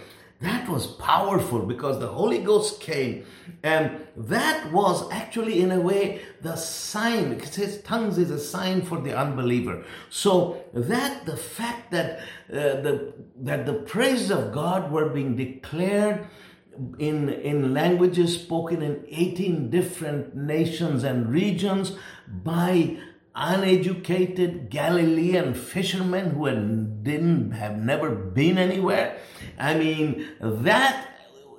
that 0.40 0.68
was 0.68 0.86
powerful 0.86 1.60
because 1.60 1.98
the 1.98 2.08
Holy 2.08 2.38
Ghost 2.38 2.80
came, 2.80 3.24
and 3.62 4.06
that 4.16 4.70
was 4.70 5.10
actually, 5.10 5.62
in 5.62 5.70
a 5.70 5.80
way, 5.80 6.20
the 6.42 6.56
sign. 6.56 7.30
Because 7.30 7.54
his 7.54 7.80
tongues 7.82 8.18
is 8.18 8.30
a 8.30 8.38
sign 8.38 8.82
for 8.82 9.00
the 9.00 9.16
unbeliever. 9.16 9.84
So 10.10 10.62
that 10.74 11.24
the 11.24 11.38
fact 11.38 11.90
that 11.92 12.20
uh, 12.50 12.82
the 12.82 13.14
that 13.36 13.64
the 13.64 13.74
praises 13.74 14.30
of 14.30 14.52
God 14.52 14.92
were 14.92 15.08
being 15.08 15.36
declared 15.36 16.26
in 16.98 17.30
in 17.30 17.72
languages 17.72 18.38
spoken 18.38 18.82
in 18.82 19.04
18 19.08 19.70
different 19.70 20.36
nations 20.36 21.02
and 21.02 21.30
regions 21.30 21.92
by 22.28 22.98
uneducated 23.36 24.70
Galilean 24.70 25.52
fishermen 25.52 26.30
who 26.30 26.46
had, 26.46 27.04
didn't 27.04 27.52
have 27.52 27.78
never 27.78 28.10
been 28.10 28.56
anywhere. 28.56 29.18
I 29.58 29.74
mean, 29.74 30.26
that, 30.40 31.06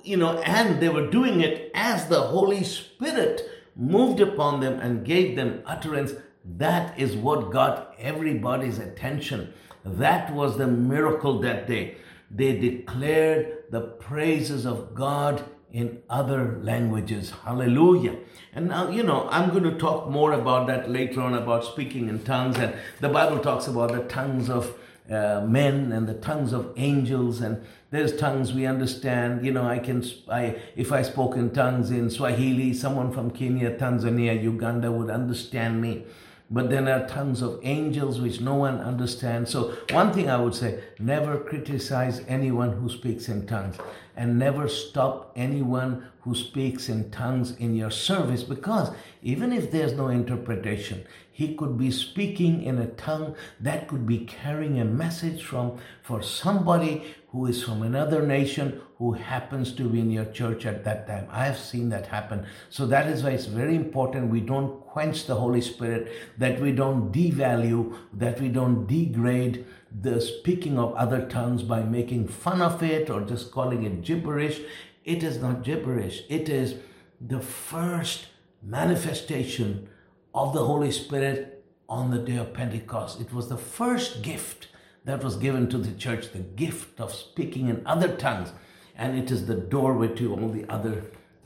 you 0.02 0.16
know, 0.16 0.38
and 0.38 0.80
they 0.82 0.88
were 0.88 1.08
doing 1.08 1.40
it 1.40 1.70
as 1.74 2.08
the 2.08 2.20
Holy 2.20 2.64
Spirit 2.64 3.48
moved 3.76 4.20
upon 4.20 4.60
them 4.60 4.80
and 4.80 5.06
gave 5.06 5.36
them 5.36 5.62
utterance. 5.64 6.12
That 6.44 6.98
is 6.98 7.14
what 7.14 7.52
got 7.52 7.94
everybody's 7.98 8.78
attention. 8.78 9.54
That 9.84 10.34
was 10.34 10.58
the 10.58 10.66
miracle 10.66 11.40
that 11.40 11.68
day. 11.68 11.96
They 12.30 12.58
declared 12.58 13.64
the 13.70 13.80
praises 13.80 14.66
of 14.66 14.94
God 14.94 15.44
in 15.72 16.02
other 16.08 16.58
languages. 16.62 17.32
Hallelujah. 17.44 18.16
And 18.54 18.68
now, 18.68 18.90
you 18.90 19.02
know, 19.02 19.28
I'm 19.30 19.50
going 19.50 19.64
to 19.64 19.78
talk 19.78 20.08
more 20.08 20.32
about 20.32 20.66
that 20.68 20.90
later 20.90 21.20
on 21.20 21.34
about 21.34 21.64
speaking 21.64 22.08
in 22.08 22.24
tongues. 22.24 22.58
And 22.58 22.74
the 23.00 23.08
Bible 23.08 23.38
talks 23.38 23.66
about 23.66 23.92
the 23.92 24.02
tongues 24.04 24.48
of 24.48 24.74
uh, 25.10 25.44
men 25.46 25.92
and 25.92 26.08
the 26.08 26.14
tongues 26.14 26.52
of 26.52 26.72
angels. 26.76 27.40
And 27.40 27.64
there's 27.90 28.16
tongues 28.16 28.52
we 28.52 28.66
understand. 28.66 29.44
You 29.44 29.52
know, 29.52 29.66
I 29.66 29.78
can, 29.78 30.04
I, 30.28 30.56
if 30.74 30.90
I 30.90 31.02
spoke 31.02 31.36
in 31.36 31.50
tongues 31.50 31.90
in 31.90 32.10
Swahili, 32.10 32.72
someone 32.72 33.12
from 33.12 33.30
Kenya, 33.30 33.76
Tanzania, 33.76 34.42
Uganda 34.42 34.90
would 34.90 35.10
understand 35.10 35.82
me 35.82 36.04
but 36.50 36.70
then 36.70 36.86
there 36.86 37.02
are 37.02 37.06
tongues 37.06 37.42
of 37.42 37.60
angels 37.62 38.20
which 38.20 38.40
no 38.40 38.54
one 38.54 38.78
understands. 38.80 39.50
So, 39.50 39.76
one 39.90 40.12
thing 40.12 40.30
I 40.30 40.38
would 40.38 40.54
say 40.54 40.82
never 40.98 41.38
criticize 41.38 42.22
anyone 42.28 42.72
who 42.72 42.88
speaks 42.88 43.28
in 43.28 43.46
tongues, 43.46 43.76
and 44.16 44.38
never 44.38 44.68
stop 44.68 45.32
anyone 45.36 46.08
who 46.20 46.34
speaks 46.34 46.88
in 46.88 47.10
tongues 47.10 47.56
in 47.56 47.74
your 47.74 47.90
service 47.90 48.42
because 48.42 48.90
even 49.22 49.52
if 49.52 49.70
there's 49.70 49.92
no 49.94 50.08
interpretation, 50.08 51.04
he 51.30 51.54
could 51.54 51.78
be 51.78 51.90
speaking 51.90 52.62
in 52.62 52.78
a 52.78 52.86
tongue 52.88 53.36
that 53.60 53.86
could 53.86 54.06
be 54.06 54.18
carrying 54.26 54.80
a 54.80 54.84
message 54.84 55.44
from 55.44 55.78
for 56.02 56.20
somebody 56.20 57.14
who 57.28 57.46
is 57.46 57.62
from 57.62 57.82
another 57.82 58.26
nation 58.26 58.80
who 58.96 59.12
happens 59.12 59.72
to 59.72 59.88
be 59.88 60.00
in 60.00 60.10
your 60.10 60.24
church 60.24 60.66
at 60.66 60.82
that 60.82 61.06
time. 61.06 61.28
I 61.30 61.44
have 61.44 61.58
seen 61.58 61.90
that 61.90 62.06
happen. 62.06 62.44
So 62.70 62.86
that 62.86 63.06
is 63.06 63.22
why 63.22 63.30
it's 63.30 63.44
very 63.44 63.76
important 63.76 64.30
we 64.30 64.40
don't 64.40 64.80
quench 64.80 65.26
the 65.26 65.36
Holy 65.36 65.60
Spirit, 65.60 66.12
that 66.38 66.60
we 66.60 66.72
don't 66.72 67.12
devalue, 67.12 67.96
that 68.14 68.40
we 68.40 68.48
don't 68.48 68.86
degrade 68.86 69.64
the 69.90 70.20
speaking 70.20 70.78
of 70.78 70.94
other 70.94 71.26
tongues 71.26 71.62
by 71.62 71.82
making 71.82 72.28
fun 72.28 72.60
of 72.60 72.82
it 72.82 73.08
or 73.10 73.22
just 73.22 73.50
calling 73.50 73.84
it 73.84 74.02
gibberish. 74.02 74.60
It 75.04 75.22
is 75.22 75.38
not 75.38 75.64
gibberish. 75.64 76.24
It 76.28 76.48
is 76.48 76.76
the 77.20 77.40
first 77.40 78.26
manifestation 78.62 79.88
of 80.34 80.52
the 80.52 80.64
Holy 80.64 80.90
Spirit 80.90 81.64
on 81.88 82.10
the 82.10 82.18
day 82.18 82.36
of 82.36 82.52
Pentecost. 82.52 83.20
It 83.20 83.32
was 83.32 83.48
the 83.48 83.56
first 83.56 84.22
gift 84.22 84.68
that 85.04 85.24
was 85.24 85.36
given 85.36 85.70
to 85.70 85.78
the 85.78 85.96
church, 85.96 86.32
the 86.32 86.40
gift 86.40 87.00
of 87.00 87.14
speaking 87.14 87.68
in 87.68 87.82
other 87.86 88.14
tongues. 88.14 88.52
And 88.94 89.18
it 89.18 89.30
is 89.30 89.46
the 89.46 89.54
doorway 89.54 90.08
to 90.16 90.34
all 90.34 90.50
the 90.50 90.68
other 90.68 91.04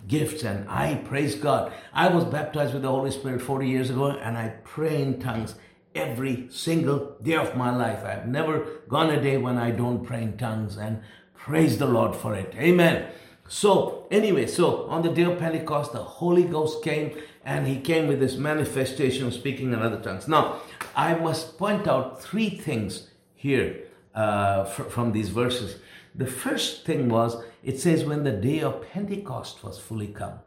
gifts. 0.08 0.42
And 0.42 0.68
I 0.68 0.96
praise 0.96 1.36
God. 1.36 1.72
I 1.92 2.08
was 2.08 2.24
baptized 2.24 2.72
with 2.72 2.82
the 2.82 2.88
Holy 2.88 3.10
Spirit 3.10 3.42
40 3.42 3.68
years 3.68 3.90
ago, 3.90 4.10
and 4.10 4.36
I 4.36 4.54
pray 4.64 5.00
in 5.00 5.20
tongues 5.20 5.54
every 5.94 6.48
single 6.50 7.16
day 7.22 7.36
of 7.36 7.56
my 7.56 7.74
life. 7.74 8.04
I've 8.04 8.26
never 8.26 8.66
gone 8.88 9.10
a 9.10 9.20
day 9.20 9.36
when 9.36 9.58
I 9.58 9.70
don't 9.70 10.04
pray 10.04 10.22
in 10.22 10.36
tongues, 10.36 10.76
and 10.76 11.02
praise 11.34 11.78
the 11.78 11.86
Lord 11.86 12.14
for 12.16 12.34
it. 12.34 12.54
Amen. 12.56 13.08
So, 13.48 14.06
anyway, 14.10 14.46
so 14.46 14.86
on 14.88 15.02
the 15.02 15.10
day 15.10 15.22
of 15.22 15.38
Pentecost, 15.38 15.92
the 15.92 16.02
Holy 16.02 16.44
Ghost 16.44 16.82
came 16.82 17.18
and 17.44 17.66
he 17.66 17.80
came 17.80 18.06
with 18.06 18.20
this 18.20 18.36
manifestation 18.36 19.26
of 19.26 19.34
speaking 19.34 19.72
in 19.72 19.80
other 19.80 20.00
tongues. 20.00 20.28
Now, 20.28 20.60
I 20.94 21.14
must 21.14 21.58
point 21.58 21.88
out 21.88 22.22
three 22.22 22.50
things 22.50 23.10
here 23.34 23.84
uh, 24.14 24.64
fr- 24.64 24.84
from 24.84 25.12
these 25.12 25.28
verses. 25.28 25.80
The 26.14 26.26
first 26.26 26.84
thing 26.86 27.08
was 27.08 27.42
it 27.62 27.80
says 27.80 28.04
when 28.04 28.24
the 28.24 28.32
day 28.32 28.60
of 28.60 28.88
Pentecost 28.90 29.62
was 29.64 29.78
fully 29.78 30.08
come. 30.08 30.38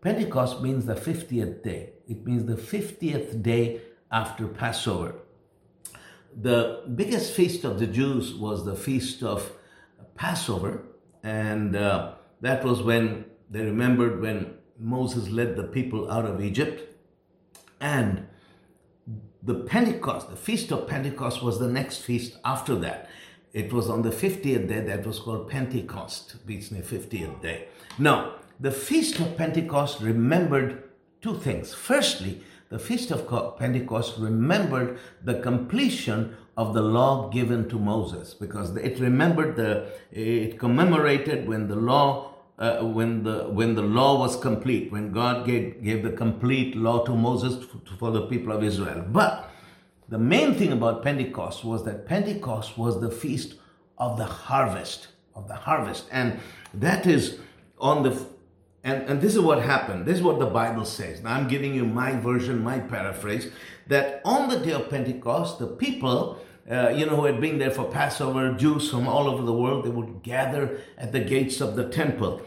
Pentecost 0.00 0.62
means 0.62 0.86
the 0.86 0.94
50th 0.94 1.62
day. 1.62 1.90
It 2.08 2.24
means 2.24 2.46
the 2.46 2.54
50th 2.54 3.42
day 3.42 3.80
after 4.10 4.46
Passover. 4.46 5.14
the 6.48 6.82
biggest 6.94 7.32
feast 7.32 7.64
of 7.64 7.78
the 7.80 7.86
Jews 7.86 8.34
was 8.34 8.64
the 8.64 8.76
feast 8.76 9.22
of 9.22 9.52
Passover, 10.14 10.84
and 11.22 11.74
uh, 11.74 12.14
that 12.40 12.64
was 12.64 12.82
when 12.82 13.24
they 13.50 13.62
remembered 13.64 14.20
when 14.20 14.54
Moses 14.78 15.28
led 15.28 15.56
the 15.56 15.64
people 15.64 16.10
out 16.10 16.24
of 16.24 16.40
Egypt. 16.40 16.88
And 17.80 18.26
the 19.42 19.54
Pentecost, 19.54 20.30
the 20.30 20.36
feast 20.36 20.70
of 20.70 20.86
Pentecost, 20.86 21.42
was 21.42 21.58
the 21.58 21.68
next 21.68 21.98
feast 21.98 22.38
after 22.44 22.74
that. 22.76 23.08
It 23.52 23.72
was 23.72 23.90
on 23.90 24.02
the 24.02 24.10
50th 24.10 24.68
day 24.68 24.80
that 24.80 25.04
was 25.04 25.18
called 25.18 25.48
Pentecost, 25.48 26.46
beats 26.46 26.68
the 26.68 26.82
50th 26.82 27.42
day. 27.42 27.68
Now, 27.98 28.34
the 28.60 28.70
feast 28.70 29.18
of 29.18 29.36
Pentecost 29.36 30.00
remembered 30.00 30.84
two 31.20 31.34
things. 31.34 31.74
Firstly, 31.74 32.42
the 32.70 32.78
feast 32.78 33.10
of 33.10 33.58
Pentecost 33.58 34.18
remembered 34.18 34.98
the 35.22 35.40
completion 35.40 36.36
of 36.56 36.72
the 36.72 36.82
law 36.82 37.28
given 37.28 37.68
to 37.68 37.78
Moses 37.78 38.34
because 38.34 38.74
it 38.76 38.98
remembered 38.98 39.56
the 39.56 39.88
it 40.10 40.58
commemorated 40.58 41.46
when 41.48 41.68
the 41.68 41.76
law 41.76 42.34
uh, 42.58 42.78
when 42.80 43.22
the 43.22 43.44
when 43.50 43.74
the 43.74 43.82
law 43.82 44.18
was 44.18 44.36
complete 44.36 44.90
when 44.92 45.12
God 45.12 45.46
gave 45.46 45.82
gave 45.82 46.02
the 46.02 46.12
complete 46.12 46.76
law 46.76 47.04
to 47.04 47.14
Moses 47.14 47.64
for 47.98 48.10
the 48.10 48.26
people 48.26 48.52
of 48.52 48.64
Israel. 48.64 49.04
But 49.06 49.50
the 50.08 50.18
main 50.18 50.54
thing 50.54 50.72
about 50.72 51.02
Pentecost 51.02 51.64
was 51.64 51.84
that 51.84 52.06
Pentecost 52.06 52.78
was 52.78 53.00
the 53.00 53.10
feast 53.10 53.54
of 53.98 54.16
the 54.16 54.24
harvest 54.24 55.08
of 55.34 55.48
the 55.48 55.54
harvest. 55.54 56.06
And 56.10 56.38
that 56.74 57.06
is 57.06 57.38
on 57.78 58.02
the 58.02 58.26
and, 58.82 59.02
and 59.08 59.20
this 59.20 59.34
is 59.34 59.40
what 59.40 59.62
happened. 59.62 60.06
This 60.06 60.18
is 60.18 60.22
what 60.22 60.38
the 60.38 60.46
Bible 60.46 60.84
says. 60.84 61.22
Now 61.22 61.34
I'm 61.34 61.48
giving 61.48 61.74
you 61.74 61.84
my 61.84 62.12
version, 62.16 62.62
my 62.62 62.78
paraphrase, 62.78 63.50
that 63.88 64.22
on 64.24 64.48
the 64.48 64.58
day 64.58 64.72
of 64.72 64.88
Pentecost, 64.88 65.58
the 65.58 65.66
people, 65.66 66.40
uh, 66.70 66.88
you 66.88 67.04
know, 67.04 67.16
who 67.16 67.24
had 67.26 67.40
been 67.40 67.58
there 67.58 67.70
for 67.70 67.84
Passover, 67.84 68.54
Jews 68.54 68.90
from 68.90 69.06
all 69.06 69.28
over 69.28 69.42
the 69.42 69.52
world, 69.52 69.84
they 69.84 69.90
would 69.90 70.22
gather 70.22 70.80
at 70.96 71.12
the 71.12 71.20
gates 71.20 71.60
of 71.60 71.76
the 71.76 71.88
temple. 71.88 72.40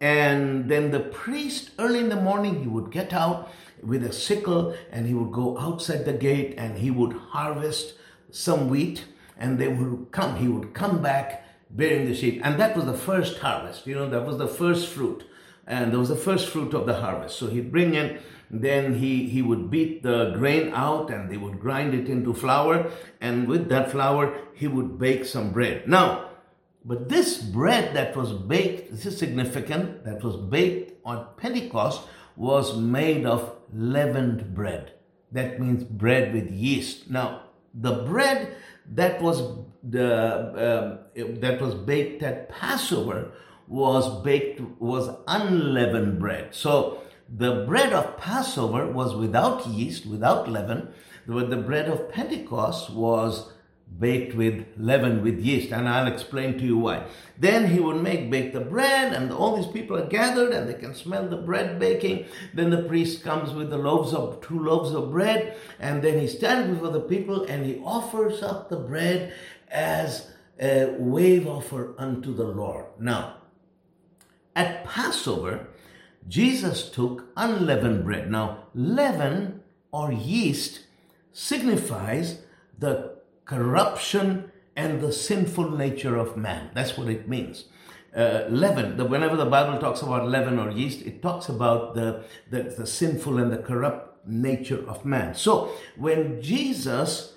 And 0.00 0.70
then 0.70 0.92
the 0.92 1.00
priest, 1.00 1.72
early 1.78 1.98
in 1.98 2.08
the 2.08 2.16
morning, 2.16 2.60
he 2.62 2.68
would 2.68 2.90
get 2.90 3.12
out 3.12 3.50
with 3.82 4.04
a 4.04 4.12
sickle 4.12 4.76
and 4.92 5.06
he 5.06 5.14
would 5.14 5.32
go 5.32 5.58
outside 5.58 6.04
the 6.04 6.12
gate 6.12 6.54
and 6.56 6.78
he 6.78 6.90
would 6.90 7.12
harvest 7.12 7.94
some 8.30 8.68
wheat 8.68 9.04
and 9.36 9.58
they 9.58 9.68
would 9.68 10.12
come, 10.12 10.36
he 10.36 10.46
would 10.46 10.72
come 10.72 11.02
back 11.02 11.44
bearing 11.70 12.06
the 12.06 12.14
sheep. 12.14 12.40
And 12.44 12.60
that 12.60 12.76
was 12.76 12.84
the 12.84 12.94
first 12.94 13.38
harvest, 13.38 13.86
you 13.86 13.94
know, 13.94 14.08
that 14.08 14.24
was 14.24 14.38
the 14.38 14.48
first 14.48 14.88
fruit 14.88 15.24
and 15.70 15.92
there 15.92 16.00
was 16.00 16.08
the 16.08 16.16
first 16.16 16.48
fruit 16.48 16.74
of 16.74 16.84
the 16.84 16.94
harvest. 16.94 17.38
So 17.38 17.46
he'd 17.46 17.70
bring 17.70 17.94
in, 17.94 18.18
then 18.50 18.94
he, 18.94 19.28
he 19.28 19.40
would 19.40 19.70
beat 19.70 20.02
the 20.02 20.32
grain 20.36 20.72
out 20.74 21.10
and 21.10 21.30
they 21.30 21.36
would 21.36 21.60
grind 21.60 21.94
it 21.94 22.08
into 22.08 22.34
flour, 22.34 22.90
and 23.20 23.46
with 23.46 23.68
that 23.68 23.90
flour, 23.92 24.36
he 24.52 24.66
would 24.66 24.98
bake 24.98 25.24
some 25.24 25.52
bread. 25.52 25.86
Now, 25.86 26.30
but 26.84 27.08
this 27.08 27.38
bread 27.38 27.94
that 27.94 28.16
was 28.16 28.32
baked, 28.32 28.90
this 28.90 29.06
is 29.06 29.16
significant, 29.16 30.04
that 30.04 30.24
was 30.24 30.36
baked 30.36 30.98
on 31.04 31.26
Pentecost 31.36 32.02
was 32.36 32.76
made 32.76 33.24
of 33.24 33.54
leavened 33.72 34.52
bread. 34.54 34.92
That 35.30 35.60
means 35.60 35.84
bread 35.84 36.34
with 36.34 36.50
yeast. 36.50 37.08
Now, 37.08 37.42
the 37.72 38.02
bread 38.02 38.56
that 38.92 39.22
was 39.22 39.42
the 39.84 40.12
uh, 40.12 40.98
that 41.40 41.60
was 41.60 41.74
baked 41.74 42.24
at 42.24 42.48
Passover 42.48 43.30
was 43.70 44.22
baked, 44.22 44.60
was 44.80 45.16
unleavened 45.28 46.18
bread. 46.18 46.52
So 46.52 47.02
the 47.28 47.64
bread 47.66 47.92
of 47.92 48.18
Passover 48.18 48.90
was 48.90 49.14
without 49.14 49.64
yeast, 49.68 50.06
without 50.06 50.50
leaven, 50.50 50.92
but 51.26 51.50
the 51.50 51.56
bread 51.56 51.88
of 51.88 52.10
Pentecost 52.10 52.90
was 52.90 53.52
baked 53.98 54.34
with 54.34 54.66
leaven 54.76 55.22
with 55.22 55.40
yeast 55.40 55.72
and 55.72 55.88
i'll 55.88 56.06
explain 56.06 56.56
to 56.56 56.64
you 56.64 56.78
why. 56.78 57.04
Then 57.38 57.68
he 57.68 57.80
would 57.80 58.00
make 58.00 58.30
bake 58.30 58.52
the 58.52 58.60
bread 58.60 59.12
and 59.12 59.32
all 59.32 59.56
these 59.56 59.66
people 59.66 59.96
are 59.96 60.06
gathered 60.06 60.52
and 60.52 60.68
they 60.68 60.74
can 60.74 60.94
smell 60.94 61.28
the 61.28 61.36
bread 61.36 61.78
baking. 61.78 62.26
Then 62.54 62.70
the 62.70 62.84
priest 62.84 63.24
comes 63.24 63.52
with 63.52 63.70
the 63.70 63.78
loaves 63.78 64.14
of 64.14 64.40
two 64.40 64.58
loaves 64.58 64.94
of 64.94 65.10
bread 65.10 65.56
and 65.78 66.02
then 66.02 66.18
he 66.18 66.28
stands 66.28 66.72
before 66.72 66.92
the 66.92 67.00
people 67.00 67.44
and 67.44 67.66
he 67.66 67.82
offers 67.84 68.42
up 68.42 68.68
the 68.68 68.76
bread 68.76 69.32
as 69.68 70.30
a 70.60 70.94
wave 70.98 71.46
offer 71.48 71.94
unto 71.98 72.34
the 72.34 72.44
lord. 72.44 72.86
Now 72.98 73.39
at 74.54 74.84
Passover, 74.84 75.68
Jesus 76.28 76.90
took 76.90 77.26
unleavened 77.36 78.04
bread. 78.04 78.30
Now, 78.30 78.64
leaven 78.74 79.62
or 79.92 80.12
yeast 80.12 80.80
signifies 81.32 82.42
the 82.78 83.16
corruption 83.44 84.50
and 84.76 85.00
the 85.00 85.12
sinful 85.12 85.70
nature 85.70 86.16
of 86.16 86.36
man. 86.36 86.70
That's 86.74 86.96
what 86.96 87.08
it 87.08 87.28
means. 87.28 87.64
Uh, 88.14 88.44
leaven, 88.48 88.96
the, 88.96 89.04
whenever 89.04 89.36
the 89.36 89.46
Bible 89.46 89.78
talks 89.78 90.02
about 90.02 90.28
leaven 90.28 90.58
or 90.58 90.70
yeast, 90.70 91.02
it 91.02 91.22
talks 91.22 91.48
about 91.48 91.94
the, 91.94 92.24
the, 92.50 92.62
the 92.62 92.86
sinful 92.86 93.38
and 93.38 93.52
the 93.52 93.58
corrupt 93.58 94.26
nature 94.26 94.84
of 94.88 95.04
man. 95.04 95.34
So, 95.34 95.72
when 95.96 96.42
Jesus 96.42 97.34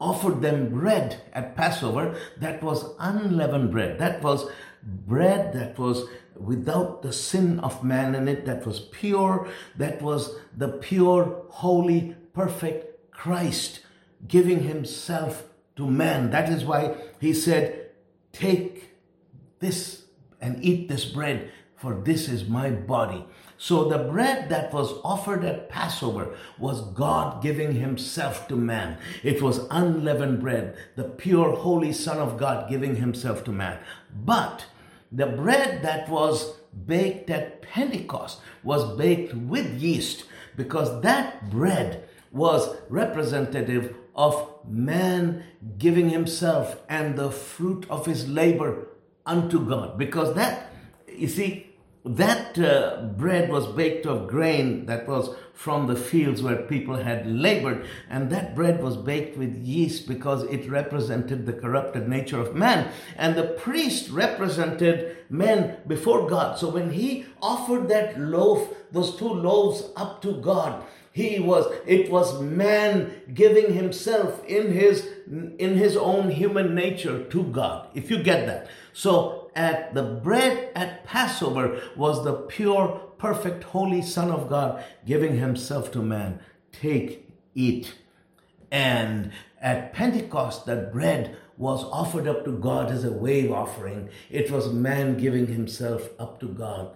offered 0.00 0.40
them 0.40 0.70
bread 0.70 1.22
at 1.32 1.56
Passover, 1.56 2.16
that 2.38 2.62
was 2.62 2.94
unleavened 2.98 3.70
bread. 3.70 3.98
That 3.98 4.22
was 4.22 4.50
bread 4.82 5.52
that 5.52 5.78
was 5.78 6.06
without 6.44 7.02
the 7.02 7.12
sin 7.12 7.60
of 7.60 7.84
man 7.84 8.14
in 8.14 8.28
it, 8.28 8.46
that 8.46 8.66
was 8.66 8.80
pure, 8.80 9.48
that 9.76 10.02
was 10.02 10.36
the 10.56 10.68
pure, 10.68 11.44
holy, 11.48 12.16
perfect 12.32 13.10
Christ 13.10 13.80
giving 14.26 14.64
himself 14.64 15.44
to 15.76 15.86
man. 15.86 16.30
That 16.30 16.48
is 16.48 16.64
why 16.64 16.96
he 17.20 17.32
said, 17.32 17.90
Take 18.32 18.94
this 19.58 20.06
and 20.40 20.62
eat 20.64 20.88
this 20.88 21.04
bread, 21.04 21.50
for 21.76 21.94
this 21.94 22.28
is 22.28 22.48
my 22.48 22.70
body. 22.70 23.24
So 23.62 23.84
the 23.84 23.98
bread 23.98 24.48
that 24.48 24.72
was 24.72 24.92
offered 25.04 25.44
at 25.44 25.68
Passover 25.68 26.34
was 26.58 26.80
God 26.80 27.40
giving 27.40 27.74
himself 27.74 28.48
to 28.48 28.56
man. 28.56 28.98
It 29.22 29.40
was 29.40 29.68
unleavened 29.70 30.40
bread, 30.40 30.76
the 30.96 31.04
pure, 31.04 31.54
holy 31.54 31.92
Son 31.92 32.18
of 32.18 32.38
God 32.38 32.68
giving 32.68 32.96
himself 32.96 33.44
to 33.44 33.52
man. 33.52 33.78
But 34.12 34.66
the 35.12 35.26
bread 35.26 35.82
that 35.82 36.08
was 36.08 36.56
baked 36.86 37.28
at 37.30 37.62
Pentecost 37.62 38.40
was 38.62 38.96
baked 38.96 39.34
with 39.34 39.80
yeast 39.80 40.24
because 40.56 41.02
that 41.02 41.50
bread 41.50 42.08
was 42.30 42.76
representative 42.88 43.94
of 44.14 44.48
man 44.66 45.44
giving 45.78 46.08
himself 46.10 46.80
and 46.88 47.16
the 47.16 47.30
fruit 47.30 47.86
of 47.90 48.06
his 48.06 48.28
labor 48.28 48.88
unto 49.26 49.66
God. 49.66 49.98
Because 49.98 50.34
that, 50.34 50.72
you 51.06 51.28
see, 51.28 51.71
that 52.04 52.58
uh, 52.58 53.02
bread 53.16 53.48
was 53.48 53.66
baked 53.66 54.06
of 54.06 54.26
grain 54.26 54.86
that 54.86 55.06
was 55.06 55.36
from 55.54 55.86
the 55.86 55.94
fields 55.94 56.42
where 56.42 56.62
people 56.62 56.96
had 56.96 57.26
labored. 57.26 57.86
And 58.10 58.30
that 58.30 58.56
bread 58.56 58.82
was 58.82 58.96
baked 58.96 59.38
with 59.38 59.64
yeast 59.64 60.08
because 60.08 60.42
it 60.44 60.68
represented 60.68 61.46
the 61.46 61.52
corrupted 61.52 62.08
nature 62.08 62.40
of 62.40 62.56
man. 62.56 62.90
And 63.16 63.36
the 63.36 63.46
priest 63.46 64.10
represented 64.10 65.16
men 65.30 65.76
before 65.86 66.28
god. 66.28 66.58
So 66.58 66.70
when 66.70 66.90
he 66.90 67.26
offered 67.40 67.88
that 67.88 68.18
loaf 68.18 68.68
those 68.90 69.16
two 69.16 69.28
loaves 69.28 69.90
up 69.96 70.20
to 70.20 70.32
god 70.42 70.84
he 71.12 71.38
was 71.38 71.66
it 71.86 72.10
was 72.10 72.40
man 72.40 73.12
giving 73.34 73.74
himself 73.74 74.44
in 74.46 74.72
his 74.72 75.08
in 75.58 75.76
his 75.76 75.96
own 75.96 76.30
human 76.30 76.74
nature 76.74 77.22
to 77.24 77.44
god. 77.44 77.88
If 77.94 78.10
you 78.10 78.22
get 78.22 78.46
that. 78.46 78.68
So 78.92 79.41
at 79.54 79.94
the 79.94 80.02
bread 80.02 80.70
at 80.74 81.04
Passover 81.04 81.80
was 81.96 82.24
the 82.24 82.34
pure, 82.34 83.00
perfect, 83.18 83.64
holy 83.64 84.02
Son 84.02 84.30
of 84.30 84.48
God 84.48 84.84
giving 85.06 85.38
himself 85.38 85.90
to 85.92 86.02
man. 86.02 86.40
Take, 86.72 87.28
eat. 87.54 87.94
And 88.70 89.32
at 89.60 89.92
Pentecost, 89.92 90.66
that 90.66 90.92
bread 90.92 91.36
was 91.56 91.84
offered 91.84 92.26
up 92.26 92.44
to 92.44 92.52
God 92.52 92.90
as 92.90 93.04
a 93.04 93.12
wave 93.12 93.52
offering. 93.52 94.08
It 94.30 94.50
was 94.50 94.72
man 94.72 95.16
giving 95.18 95.46
himself 95.46 96.08
up 96.18 96.40
to 96.40 96.48
God. 96.48 96.92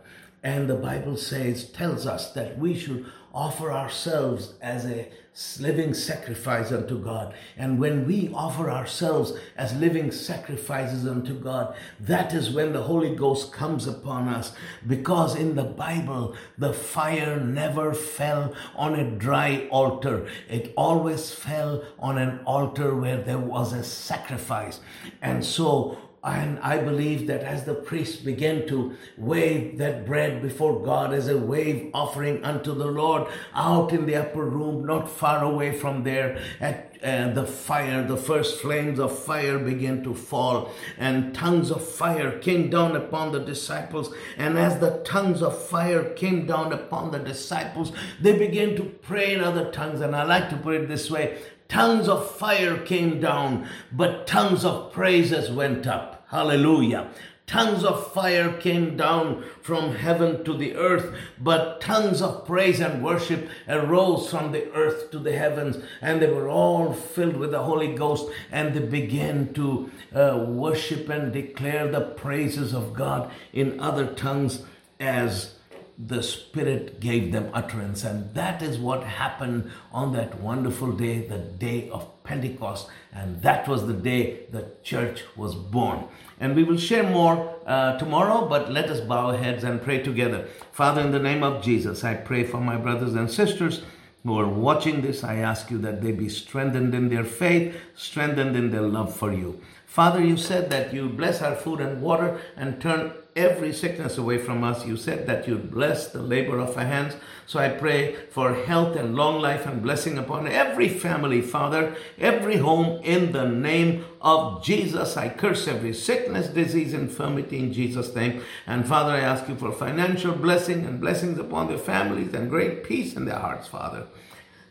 And 0.47 0.71
the 0.71 0.77
Bible 0.77 1.17
says, 1.17 1.65
tells 1.65 2.07
us 2.07 2.31
that 2.35 2.57
we 2.57 2.79
should 2.79 3.05
offer 3.35 3.73
ourselves 3.73 4.55
as 4.63 4.87
a 4.87 5.11
living 5.59 5.93
sacrifice 5.93 6.71
unto 6.71 7.03
God. 7.03 7.35
And 7.57 7.81
when 7.81 8.07
we 8.07 8.31
offer 8.33 8.71
ourselves 8.71 9.33
as 9.57 9.75
living 9.75 10.13
sacrifices 10.13 11.05
unto 11.05 11.35
God, 11.35 11.75
that 11.99 12.33
is 12.33 12.51
when 12.51 12.73
the 12.73 12.85
Holy 12.85 13.17
Ghost 13.17 13.53
comes 13.53 13.89
upon 13.89 14.29
us. 14.29 14.53
Because 14.87 15.35
in 15.35 15.57
the 15.57 15.65
Bible, 15.65 16.37
the 16.57 16.73
fire 16.73 17.41
never 17.41 17.93
fell 17.93 18.55
on 18.77 18.95
a 18.95 19.11
dry 19.11 19.67
altar. 19.73 20.29
It 20.49 20.73
always 20.77 21.35
fell 21.35 21.83
on 21.99 22.19
an 22.19 22.39
altar 22.47 22.95
where 22.95 23.21
there 23.21 23.37
was 23.39 23.73
a 23.73 23.83
sacrifice. 23.83 24.79
And 25.21 25.45
so 25.45 25.99
And 26.27 26.59
I 26.59 26.79
believe 26.79 27.29
that 27.29 27.43
as 27.43 27.65
the 27.65 27.75
priests 27.75 28.17
began 28.17 28.67
to 28.67 28.97
wave 29.17 29.79
that 29.79 30.05
bread 30.05 30.43
before 30.43 30.83
God 30.83 31.15
as 31.15 31.29
a 31.29 31.39
wave 31.39 31.89
offering 31.95 32.45
unto 32.45 32.75
the 32.75 32.87
Lord 32.87 33.29
out 33.55 33.93
in 33.93 34.07
the 34.07 34.17
upper 34.17 34.45
room, 34.45 34.85
not 34.85 35.09
far 35.09 35.45
away 35.45 35.79
from 35.79 36.03
there, 36.03 36.43
at 36.61 36.97
uh, 37.01 37.29
the 37.33 37.47
fire, 37.47 38.03
the 38.03 38.17
first 38.17 38.61
flames 38.61 38.99
of 38.99 39.17
fire 39.17 39.61
began 39.61 40.03
to 40.03 40.15
fall, 40.15 40.73
and 40.99 41.33
tongues 41.33 41.71
of 41.71 41.87
fire 41.87 42.37
came 42.41 42.71
down 42.71 42.97
upon 42.97 43.31
the 43.31 43.39
disciples. 43.39 44.13
And 44.37 44.59
as 44.59 44.81
the 44.81 45.03
tongues 45.05 45.43
of 45.43 45.57
fire 45.57 46.11
came 46.15 46.45
down 46.45 46.73
upon 46.73 47.13
the 47.13 47.21
disciples, 47.21 47.93
they 48.21 48.37
began 48.37 48.75
to 48.77 48.83
pray 48.83 49.35
in 49.35 49.41
other 49.41 49.71
tongues. 49.71 50.01
And 50.01 50.17
I 50.17 50.25
like 50.25 50.51
to 50.51 50.57
put 50.57 50.75
it 50.75 50.89
this 50.89 51.09
way 51.09 51.39
tongues 51.69 52.09
of 52.09 52.31
fire 52.37 52.79
came 52.79 53.21
down, 53.21 53.69
but 53.93 54.27
tongues 54.27 54.65
of 54.65 54.93
praises 54.93 55.51
went 55.51 55.87
up. 55.87 56.16
Hallelujah. 56.29 57.11
Tongues 57.47 57.85
of 57.85 58.13
fire 58.13 58.53
came 58.55 58.97
down 58.97 59.45
from 59.63 59.95
heaven 59.95 60.45
to 60.45 60.53
the 60.53 60.75
earth, 60.75 61.17
but 61.39 61.81
tongues 61.81 62.21
of 62.21 62.45
praise 62.45 62.81
and 62.81 63.05
worship 63.05 63.49
arose 63.69 64.29
from 64.29 64.51
the 64.51 64.69
earth 64.73 65.13
to 65.13 65.21
the 65.21 65.39
heavens, 65.39 65.77
and 66.01 66.21
they 66.21 66.27
were 66.27 66.49
all 66.49 66.93
filled 66.93 67.37
with 67.37 67.53
the 67.53 67.63
Holy 67.63 67.95
Ghost, 67.95 68.29
and 68.51 68.75
they 68.75 68.81
began 68.81 69.55
to 69.55 69.89
uh, 70.13 70.45
worship 70.49 71.09
and 71.09 71.33
declare 71.33 71.89
the 71.89 72.01
praises 72.01 72.75
of 72.75 72.93
God 72.93 73.31
in 73.53 73.79
other 73.79 74.07
tongues 74.07 74.65
as 74.99 75.56
the 75.99 76.23
Spirit 76.23 77.01
gave 77.01 77.33
them 77.33 77.51
utterance. 77.55 78.05
And 78.05 78.33
that 78.35 78.63
is 78.63 78.79
what 78.79 79.03
happened 79.03 79.71
on 79.93 80.13
that 80.13 80.41
wonderful 80.41 80.93
day, 80.93 81.27
the 81.27 81.39
day 81.39 81.89
of 81.91 82.23
Pentecost. 82.23 82.89
And 83.13 83.41
that 83.43 83.67
was 83.67 83.87
the 83.87 83.95
day 83.95 84.47
the 84.51 84.69
church 84.83 85.25
was 85.37 85.55
born. 85.55 86.05
And 86.39 86.55
we 86.55 86.65
will 86.65 86.77
share 86.77 87.03
more 87.03 87.57
uh, 87.67 87.99
tomorrow, 87.99 88.47
but 88.47 88.71
let 88.71 88.91
us 88.91 89.01
bow 89.01 89.31
our 89.31 89.37
heads 89.39 89.65
and 89.65 89.83
pray 89.83 90.03
together. 90.03 90.47
Father, 90.73 91.01
in 91.01 91.13
the 91.13 91.19
name 91.19 91.43
of 91.43 91.63
Jesus, 91.63 92.05
I 92.05 92.15
pray 92.15 92.45
for 92.45 92.61
my 92.61 92.77
brothers 92.77 93.15
and 93.15 93.31
sisters 93.31 93.83
who 94.23 94.39
are 94.39 94.49
watching 94.49 95.01
this. 95.01 95.25
I 95.25 95.37
ask 95.37 95.71
you 95.71 95.79
that 95.79 96.03
they 96.03 96.13
be 96.13 96.29
strengthened 96.29 96.95
in 96.95 97.09
their 97.09 97.25
faith, 97.25 97.75
strengthened 97.95 98.57
in 98.57 98.71
their 98.71 98.83
love 98.83 99.17
for 99.17 99.33
you. 99.33 99.61
Father, 99.97 100.23
you 100.23 100.37
said 100.37 100.69
that 100.69 100.93
you 100.93 101.09
bless 101.09 101.41
our 101.41 101.55
food 101.55 101.81
and 101.81 102.03
water 102.03 102.39
and 102.55 102.83
turn 102.83 103.13
every 103.35 103.73
sickness 103.73 104.19
away 104.19 104.37
from 104.37 104.63
us. 104.63 104.85
You 104.87 104.95
said 104.95 105.27
that 105.27 105.49
you 105.49 105.57
bless 105.57 106.09
the 106.09 106.21
labor 106.21 106.59
of 106.59 106.77
our 106.77 106.85
hands. 106.85 107.15
So 107.47 107.59
I 107.59 107.71
pray 107.71 108.15
for 108.29 108.53
health 108.53 108.95
and 108.95 109.15
long 109.15 109.41
life 109.41 109.65
and 109.65 109.83
blessing 109.83 110.19
upon 110.19 110.49
every 110.49 110.91
family, 110.91 111.41
Father, 111.41 111.97
every 112.19 112.59
home 112.59 113.01
in 113.05 113.33
the 113.33 113.49
name 113.49 114.05
of 114.21 114.63
Jesus. 114.63 115.17
I 115.17 115.31
curse 115.31 115.67
every 115.67 115.95
sickness, 115.95 116.49
disease, 116.49 116.93
infirmity 116.93 117.59
in 117.59 117.73
Jesus' 117.73 118.15
name. 118.15 118.43
And 118.67 118.87
Father, 118.87 119.13
I 119.13 119.21
ask 119.21 119.49
you 119.49 119.55
for 119.55 119.73
financial 119.73 120.33
blessing 120.33 120.85
and 120.85 121.01
blessings 121.01 121.39
upon 121.39 121.69
their 121.69 121.79
families 121.79 122.35
and 122.35 122.51
great 122.51 122.85
peace 122.85 123.17
in 123.17 123.25
their 123.25 123.39
hearts, 123.39 123.67
Father. 123.67 124.09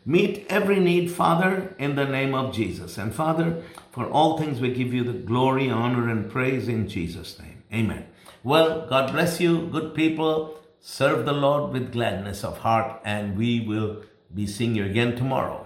Meet 0.07 0.45
every 0.49 0.79
need, 0.79 1.09
Father, 1.09 1.75
in 1.79 1.95
the 1.95 2.05
name 2.05 2.35
of 2.35 2.53
Jesus. 2.53 2.97
And 2.99 3.11
Father, 3.11 3.63
for 3.91 4.05
all 4.05 4.37
things 4.37 4.61
we 4.61 4.71
give 4.71 4.93
you 4.93 5.03
the 5.03 5.13
glory, 5.13 5.67
honor, 5.69 6.09
and 6.09 6.29
praise 6.29 6.67
in 6.67 6.87
Jesus' 6.87 7.39
name. 7.39 7.63
Amen. 7.73 8.05
Well, 8.43 8.85
God 8.87 9.11
bless 9.11 9.41
you, 9.41 9.65
good 9.65 9.95
people. 9.95 10.59
Serve 10.79 11.25
the 11.25 11.33
Lord 11.33 11.73
with 11.73 11.91
gladness 11.91 12.43
of 12.43 12.59
heart, 12.59 13.01
and 13.03 13.35
we 13.35 13.61
will 13.61 14.03
be 14.31 14.45
seeing 14.45 14.75
you 14.75 14.85
again 14.85 15.15
tomorrow. 15.15 15.64